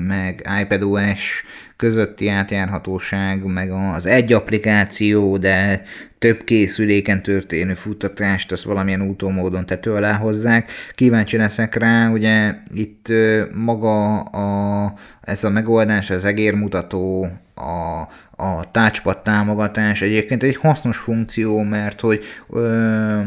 meg 0.06 0.46
iPadOS 0.60 1.44
közötti 1.76 2.28
átjárhatóság, 2.28 3.44
meg 3.44 3.70
az 3.70 4.06
egy 4.06 4.32
applikáció, 4.32 5.36
de 5.36 5.82
több 6.18 6.44
készüléken 6.44 7.22
történő 7.22 7.74
futtatást, 7.74 8.52
azt 8.52 8.62
valamilyen 8.62 9.02
úton 9.02 9.32
módon 9.32 9.66
tető 9.66 9.92
alá 9.92 10.12
hozzák. 10.16 10.70
Kíváncsi 10.94 11.36
leszek 11.36 11.74
rá, 11.74 12.10
ugye 12.10 12.54
itt 12.74 13.08
maga 13.54 14.20
a, 14.20 14.94
ez 15.20 15.44
a 15.44 15.50
megoldás, 15.50 16.10
az 16.10 16.24
egérmutató, 16.24 17.28
a, 17.54 18.00
a 18.44 18.70
touchpad 18.70 19.22
támogatás 19.22 20.02
egyébként 20.02 20.42
egy 20.42 20.56
hasznos 20.56 20.96
funkció, 20.96 21.62
mert 21.62 22.00
hogy 22.00 22.24
ö, 22.50 23.20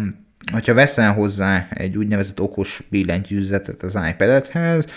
hogyha 0.51 0.73
veszel 0.73 1.13
hozzá 1.13 1.67
egy 1.69 1.97
úgynevezett 1.97 2.41
okos 2.41 2.81
billentyűzetet 2.89 3.83
az 3.83 3.99
iPad-edhez, 4.09 4.87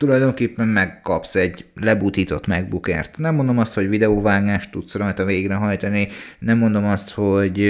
tulajdonképpen 0.00 0.68
megkapsz 0.68 1.34
egy 1.34 1.64
lebutított 1.74 2.46
MacBookert. 2.46 3.18
Nem 3.18 3.34
mondom 3.34 3.58
azt, 3.58 3.74
hogy 3.74 3.88
videóvágást 3.88 4.70
tudsz 4.70 4.94
rajta 4.94 5.24
végrehajtani, 5.24 6.08
nem 6.38 6.58
mondom 6.58 6.84
azt, 6.84 7.10
hogy 7.10 7.60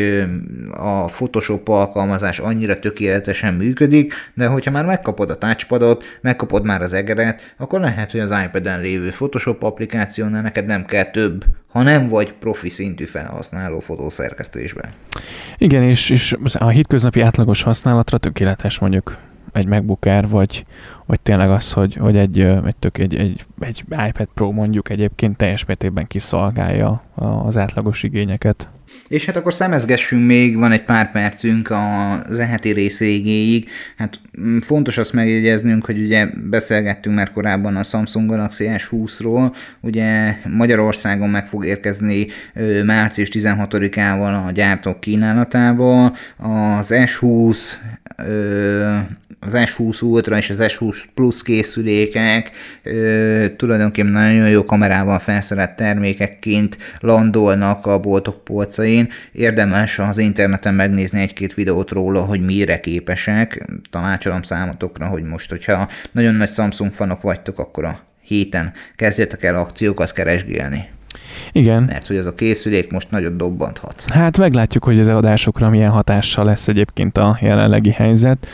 a 0.72 1.04
Photoshop 1.04 1.68
alkalmazás 1.68 2.38
annyira 2.38 2.78
tökéletesen 2.78 3.54
működik, 3.54 4.14
de 4.34 4.46
hogyha 4.46 4.70
már 4.70 4.84
megkapod 4.84 5.30
a 5.30 5.38
touchpadot, 5.38 6.04
megkapod 6.20 6.64
már 6.64 6.82
az 6.82 6.92
egeret, 6.92 7.54
akkor 7.56 7.80
lehet, 7.80 8.10
hogy 8.10 8.20
az 8.20 8.34
iPad-en 8.44 8.80
lévő 8.80 9.08
Photoshop 9.08 9.62
applikációnál 9.62 10.42
neked 10.42 10.66
nem 10.66 10.84
kell 10.84 11.10
több, 11.10 11.44
ha 11.68 11.82
nem 11.82 12.08
vagy 12.08 12.32
profi 12.32 12.68
szintű 12.68 13.04
felhasználó 13.04 13.80
fotószerkesztésben. 13.80 14.90
Igen, 15.58 15.82
és, 15.82 16.10
és 16.10 16.36
a 16.52 16.68
hétköznapi 16.68 17.20
átlagos 17.20 17.62
használatra 17.62 18.18
tökéletes 18.18 18.78
mondjuk 18.78 19.16
egy 19.52 19.66
MacBook 19.66 20.04
Air, 20.04 20.28
vagy, 20.28 20.64
vagy 21.10 21.20
tényleg 21.20 21.50
az, 21.50 21.72
hogy, 21.72 21.94
hogy 21.94 22.16
egy, 22.16 22.40
egy, 22.40 22.76
tök, 22.78 22.98
egy, 22.98 23.14
egy, 23.14 23.44
egy 23.60 23.84
iPad 23.88 24.28
Pro 24.34 24.50
mondjuk 24.50 24.90
egyébként 24.90 25.36
teljes 25.36 25.64
mértékben 25.64 26.06
kiszolgálja 26.06 27.02
az 27.44 27.56
átlagos 27.56 28.02
igényeket. 28.02 28.68
És 29.08 29.24
hát 29.24 29.36
akkor 29.36 29.54
szemezgessünk 29.54 30.26
még, 30.26 30.56
van 30.56 30.72
egy 30.72 30.84
pár 30.84 31.10
percünk 31.10 31.70
az 31.70 32.38
eheti 32.38 32.70
rész 32.70 32.98
végéig. 32.98 33.68
Hát 33.96 34.20
mm, 34.40 34.58
fontos 34.58 34.98
azt 34.98 35.12
megjegyeznünk, 35.12 35.84
hogy 35.84 35.98
ugye 36.00 36.26
beszélgettünk 36.50 37.16
már 37.16 37.32
korábban 37.32 37.76
a 37.76 37.82
Samsung 37.82 38.28
Galaxy 38.28 38.70
S20-ról, 38.72 39.54
ugye 39.80 40.36
Magyarországon 40.48 41.30
meg 41.30 41.46
fog 41.46 41.66
érkezni 41.66 42.26
március 42.84 43.28
16-ával 43.32 44.46
a 44.46 44.50
gyártók 44.50 45.00
kínálatába. 45.00 46.06
Az 46.36 46.90
S20 46.90 47.72
az 49.40 49.52
S20 49.54 50.02
Ultra 50.02 50.36
és 50.36 50.50
az 50.50 50.56
S20 50.60 51.02
Plus 51.14 51.42
készülékek 51.42 52.50
tulajdonképpen 53.56 54.10
nagyon 54.10 54.48
jó 54.48 54.64
kamerával 54.64 55.18
felszerelt 55.18 55.76
termékekként 55.76 56.78
landolnak 56.98 57.86
a 57.86 57.98
boltok 57.98 58.44
polcain. 58.80 59.08
Érdemes 59.32 59.98
az 59.98 60.18
interneten 60.18 60.74
megnézni 60.74 61.20
egy-két 61.20 61.54
videót 61.54 61.90
róla, 61.90 62.24
hogy 62.24 62.40
mire 62.40 62.80
képesek. 62.80 63.66
Tanácsolom 63.90 64.42
számotokra, 64.42 65.06
hogy 65.06 65.22
most, 65.22 65.50
hogyha 65.50 65.88
nagyon 66.12 66.34
nagy 66.34 66.50
Samsung 66.50 66.92
fanok 66.92 67.22
vagytok, 67.22 67.58
akkor 67.58 67.84
a 67.84 68.00
héten 68.20 68.72
kezdjetek 68.96 69.42
el 69.42 69.54
akciókat 69.54 70.12
keresgélni. 70.12 70.88
Igen. 71.52 71.82
Mert 71.82 72.06
hogy 72.06 72.16
az 72.16 72.26
a 72.26 72.34
készülék 72.34 72.90
most 72.90 73.10
nagyon 73.10 73.36
dobbanthat. 73.36 74.04
Hát 74.08 74.38
meglátjuk, 74.38 74.84
hogy 74.84 75.00
az 75.00 75.08
eladásokra 75.08 75.70
milyen 75.70 75.90
hatással 75.90 76.44
lesz 76.44 76.68
egyébként 76.68 77.18
a 77.18 77.38
jelenlegi 77.40 77.90
helyzet. 77.90 78.46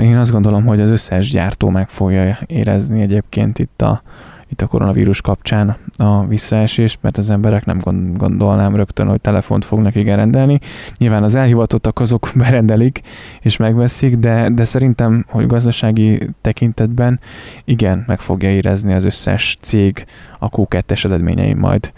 Én 0.00 0.16
azt 0.16 0.30
gondolom, 0.30 0.66
hogy 0.66 0.80
az 0.80 0.90
összes 0.90 1.30
gyártó 1.30 1.68
meg 1.68 1.88
fogja 1.88 2.38
érezni 2.46 3.02
egyébként 3.02 3.58
itt 3.58 3.82
a, 3.82 4.02
itt 4.48 4.62
a 4.62 4.66
koronavírus 4.66 5.20
kapcsán 5.20 5.76
a 5.96 6.26
visszaesést, 6.26 6.98
mert 7.02 7.18
az 7.18 7.30
emberek 7.30 7.64
nem 7.64 7.78
gondolnám 8.16 8.76
rögtön, 8.76 9.08
hogy 9.08 9.20
telefont 9.20 9.64
fognak 9.64 9.94
igen 9.94 10.16
rendelni. 10.16 10.60
Nyilván 10.98 11.22
az 11.22 11.34
elhivatottak 11.34 12.00
azok 12.00 12.30
berendelik 12.44 13.00
és 13.40 13.56
megveszik, 13.56 14.16
de, 14.16 14.48
de 14.50 14.64
szerintem, 14.64 15.24
hogy 15.28 15.46
gazdasági 15.46 16.30
tekintetben 16.40 17.20
igen, 17.64 18.04
meg 18.06 18.20
fogja 18.20 18.50
érezni 18.50 18.92
az 18.92 19.04
összes 19.04 19.56
cég 19.60 20.04
a 20.38 20.50
Q2-es 20.50 21.04
eredményei 21.04 21.54
majd 21.54 21.92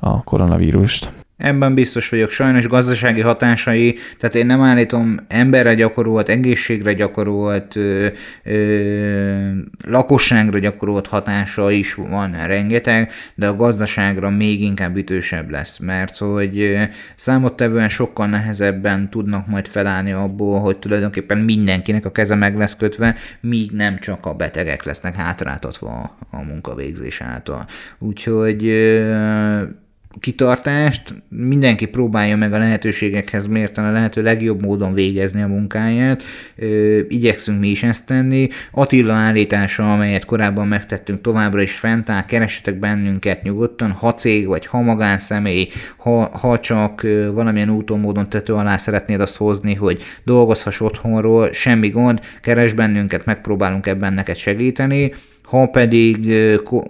a 0.00 0.22
koronavírust. 0.22 1.23
Ebben 1.36 1.74
biztos 1.74 2.08
vagyok. 2.08 2.30
Sajnos 2.30 2.66
gazdasági 2.66 3.20
hatásai, 3.20 3.94
tehát 4.18 4.34
én 4.34 4.46
nem 4.46 4.60
állítom 4.60 5.16
emberre 5.28 5.74
gyakorolt, 5.74 6.28
egészségre 6.28 6.92
gyakorolt, 6.92 7.76
ö, 7.76 8.06
ö, 8.44 9.50
lakosságra 9.86 10.58
gyakorolt 10.58 11.06
hatása 11.06 11.70
is 11.70 11.94
van 11.94 12.46
rengeteg, 12.46 13.12
de 13.34 13.48
a 13.48 13.56
gazdaságra 13.56 14.30
még 14.30 14.62
inkább 14.62 14.96
ütősebb 14.96 15.50
lesz, 15.50 15.78
mert 15.78 16.16
hogy 16.16 16.78
számottevően 17.16 17.88
sokkal 17.88 18.26
nehezebben 18.26 19.10
tudnak 19.10 19.46
majd 19.46 19.66
felállni 19.66 20.12
abból, 20.12 20.60
hogy 20.60 20.78
tulajdonképpen 20.78 21.38
mindenkinek 21.38 22.04
a 22.04 22.12
keze 22.12 22.34
meg 22.34 22.56
lesz 22.56 22.76
kötve, 22.76 23.14
míg 23.40 23.70
nem 23.70 23.98
csak 23.98 24.26
a 24.26 24.34
betegek 24.34 24.84
lesznek 24.84 25.14
hátráltatva 25.14 26.16
a 26.30 26.42
munkavégzés 26.42 27.20
által. 27.20 27.66
Úgyhogy 27.98 28.66
ö, 28.66 29.62
kitartást, 30.20 31.14
mindenki 31.28 31.86
próbálja 31.86 32.36
meg 32.36 32.52
a 32.52 32.58
lehetőségekhez 32.58 33.46
mérten 33.46 33.84
a 33.84 33.90
lehető 33.92 34.22
legjobb 34.22 34.62
módon 34.62 34.92
végezni 34.92 35.42
a 35.42 35.46
munkáját, 35.46 36.22
Ö, 36.56 36.98
igyekszünk 37.08 37.60
mi 37.60 37.68
is 37.68 37.82
ezt 37.82 38.06
tenni. 38.06 38.48
Attila 38.72 39.12
állítása, 39.12 39.92
amelyet 39.92 40.24
korábban 40.24 40.68
megtettünk, 40.68 41.20
továbbra 41.20 41.62
is 41.62 41.72
fent 41.72 42.10
áll, 42.10 42.24
keressetek 42.24 42.78
bennünket 42.78 43.42
nyugodtan, 43.42 43.90
ha 43.90 44.14
cég 44.14 44.46
vagy 44.46 44.66
ha 44.66 44.80
magánszemély, 44.80 45.68
ha, 45.96 46.38
ha 46.38 46.60
csak 46.60 47.06
valamilyen 47.32 47.70
úton, 47.70 48.00
módon 48.00 48.28
tető 48.28 48.54
alá 48.54 48.76
szeretnéd 48.76 49.20
azt 49.20 49.36
hozni, 49.36 49.74
hogy 49.74 50.02
dolgozhass 50.24 50.80
otthonról, 50.80 51.52
semmi 51.52 51.88
gond, 51.88 52.20
keres 52.40 52.72
bennünket, 52.72 53.24
megpróbálunk 53.24 53.86
ebben 53.86 54.12
neked 54.12 54.36
segíteni 54.36 55.12
ha 55.44 55.66
pedig 55.66 56.34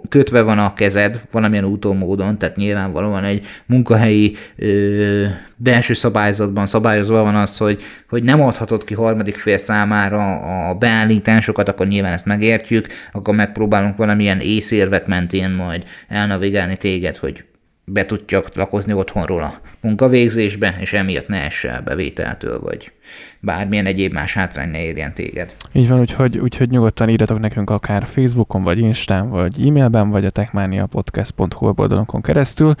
kötve 0.09 0.41
van 0.41 0.59
a 0.59 0.73
kezed 0.73 1.21
valamilyen 1.31 1.65
úton, 1.65 1.97
módon, 1.97 2.37
tehát 2.37 2.55
nyilvánvalóan 2.55 3.23
egy 3.23 3.45
munkahelyi 3.65 4.35
ö, 4.55 5.25
belső 5.55 5.93
szabályzatban 5.93 6.67
szabályozva 6.67 7.23
van 7.23 7.35
az, 7.35 7.57
hogy, 7.57 7.81
hogy 8.09 8.23
nem 8.23 8.41
adhatod 8.41 8.83
ki 8.83 8.93
harmadik 8.93 9.35
fél 9.35 9.57
számára 9.57 10.35
a 10.69 10.73
beállításokat, 10.73 11.69
akkor 11.69 11.87
nyilván 11.87 12.13
ezt 12.13 12.25
megértjük, 12.25 12.87
akkor 13.11 13.35
megpróbálunk 13.35 13.97
valamilyen 13.97 14.39
észérvek 14.39 15.07
mentén 15.07 15.49
majd 15.49 15.83
elnavigálni 16.07 16.77
téged, 16.77 17.17
hogy 17.17 17.43
be 17.85 18.05
tudjak 18.05 18.55
lakozni 18.55 18.93
otthonról 18.93 19.41
a 19.41 19.53
munkavégzésbe, 19.81 20.75
és 20.79 20.93
emiatt 20.93 21.27
ne 21.27 21.43
esse 21.43 21.69
el 21.69 21.81
bevételtől, 21.81 22.59
vagy 22.59 22.91
bármilyen 23.39 23.85
egyéb 23.85 24.13
más 24.13 24.33
hátrány 24.33 24.69
ne 24.69 24.83
érjen 24.83 25.13
téged. 25.13 25.55
Így 25.71 25.87
van, 25.87 25.99
úgyhogy, 25.99 26.37
úgyhogy 26.37 26.69
nyugodtan 26.69 27.09
írjatok 27.09 27.39
nekünk 27.39 27.69
akár 27.69 28.07
Facebookon, 28.07 28.63
vagy 28.63 28.79
Instán, 28.79 29.29
vagy 29.29 29.67
e-mailben, 29.67 30.09
vagy 30.09 30.25
a 30.25 30.29
techmaniapodcast.hu 30.29 31.73
oldalonkon 31.75 32.21
keresztül, 32.21 32.75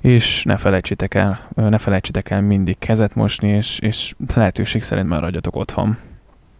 és 0.00 0.44
ne 0.44 0.56
felejtsétek 0.56 1.14
el, 1.14 1.48
ne 1.54 1.78
felejtsétek 1.78 2.30
el 2.30 2.42
mindig 2.42 2.78
kezet 2.78 3.14
mosni, 3.14 3.48
és, 3.48 3.78
és 3.78 4.14
lehetőség 4.34 4.82
szerint 4.82 5.08
maradjatok 5.08 5.56
otthon. 5.56 5.98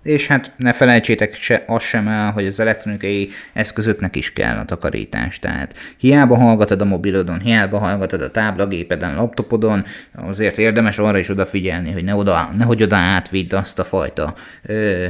És 0.04 0.26
hát 0.26 0.52
ne 0.56 0.72
felejtsétek 0.72 1.34
se, 1.34 1.64
azt 1.66 1.86
sem 1.86 2.08
el, 2.08 2.32
hogy 2.32 2.46
az 2.46 2.60
elektronikai 2.60 3.30
eszközöknek 3.52 4.16
is 4.16 4.32
kell 4.32 4.56
a 4.56 4.64
takarítás. 4.64 5.38
Tehát 5.38 5.74
hiába 5.96 6.36
hallgatod 6.36 6.80
a 6.80 6.84
mobilodon, 6.84 7.40
hiába 7.40 7.78
hallgatod 7.78 8.22
a 8.22 8.30
táblagépeden, 8.30 9.14
laptopodon, 9.14 9.84
azért 10.14 10.58
érdemes 10.58 10.98
arra 10.98 11.18
is 11.18 11.28
odafigyelni, 11.28 11.92
hogy 11.92 12.04
ne 12.04 12.14
oda, 12.14 12.50
nehogy 12.56 12.82
oda 12.82 12.96
átvidd 12.96 13.54
azt 13.54 13.78
a 13.78 13.84
fajta 13.84 14.34
ö, 14.62 15.06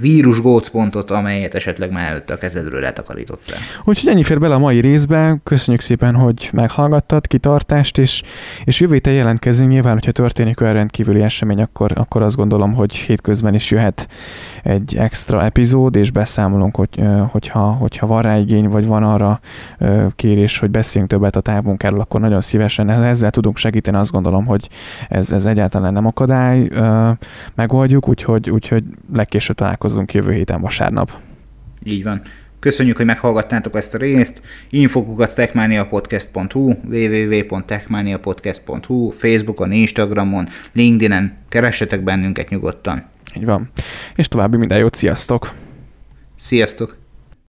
vírus 0.00 0.40
gócpontot, 0.40 1.10
amelyet 1.10 1.54
esetleg 1.54 1.90
már 1.90 2.10
előtte 2.10 2.34
a 2.34 2.36
kezedről 2.36 2.80
letakarítottál. 2.80 3.58
Úgyhogy 3.84 4.08
ennyi 4.08 4.22
fér 4.22 4.38
bele 4.38 4.54
a 4.54 4.58
mai 4.58 4.80
részbe. 4.80 5.40
Köszönjük 5.44 5.82
szépen, 5.82 6.14
hogy 6.14 6.50
meghallgattad, 6.52 7.26
kitartást, 7.26 7.98
és, 7.98 8.22
és 8.64 8.80
jövő 8.80 8.92
héten 8.92 9.12
jelentkezünk. 9.12 9.70
Nyilván, 9.70 9.92
hogyha 9.92 10.12
történik 10.12 10.60
olyan 10.60 10.72
rendkívüli 10.72 11.20
esemény, 11.20 11.60
akkor, 11.60 11.92
akkor 11.94 12.22
azt 12.22 12.36
gondolom, 12.36 12.74
hogy 12.74 12.94
hétközben 12.94 13.54
is 13.54 13.70
jöhet 13.70 14.08
egy 14.62 14.96
extra 14.96 15.44
epizód, 15.44 15.96
és 15.96 16.10
beszámolunk, 16.10 16.76
hogy, 16.76 17.02
hogyha, 17.30 17.72
hogyha 17.72 18.06
van 18.06 18.22
rá 18.22 18.38
igény, 18.38 18.68
vagy 18.68 18.86
van 18.86 19.02
arra 19.02 19.40
kérés, 20.16 20.58
hogy 20.58 20.70
beszéljünk 20.70 21.12
többet 21.12 21.36
a 21.36 21.40
távmunkáról, 21.40 22.00
akkor 22.00 22.20
nagyon 22.20 22.40
szívesen 22.40 22.90
ezzel 22.90 23.30
tudunk 23.30 23.56
segíteni. 23.56 23.96
Azt 23.96 24.12
gondolom, 24.12 24.46
hogy 24.46 24.68
ez, 25.08 25.32
ez 25.32 25.44
egyáltalán 25.44 25.92
nem 25.92 26.06
akadály, 26.06 26.70
megoldjuk, 27.54 28.08
úgyhogy, 28.08 28.50
úgyhogy 28.50 28.84
legkésőbb 29.12 29.56
találkozunk 29.56 30.14
jövő 30.14 30.32
héten 30.32 30.60
vasárnap. 30.60 31.10
Így 31.84 32.04
van. 32.04 32.20
Köszönjük, 32.58 32.96
hogy 32.96 33.06
meghallgattátok 33.06 33.76
ezt 33.76 33.94
a 33.94 33.98
részt. 33.98 34.42
Infokukat 34.70 35.34
techmaniapodcast.hu, 35.34 36.72
www.techmaniapodcast.hu, 36.90 39.10
Facebookon, 39.10 39.72
Instagramon, 39.72 40.48
LinkedIn-en, 40.72 41.36
keressetek 41.48 42.02
bennünket 42.02 42.48
nyugodtan. 42.48 43.04
Így 43.36 43.44
van. 43.44 43.70
És 44.14 44.28
további 44.28 44.56
minden 44.56 44.78
jót, 44.78 44.94
sziasztok! 44.94 45.52
Sziasztok! 46.36 47.01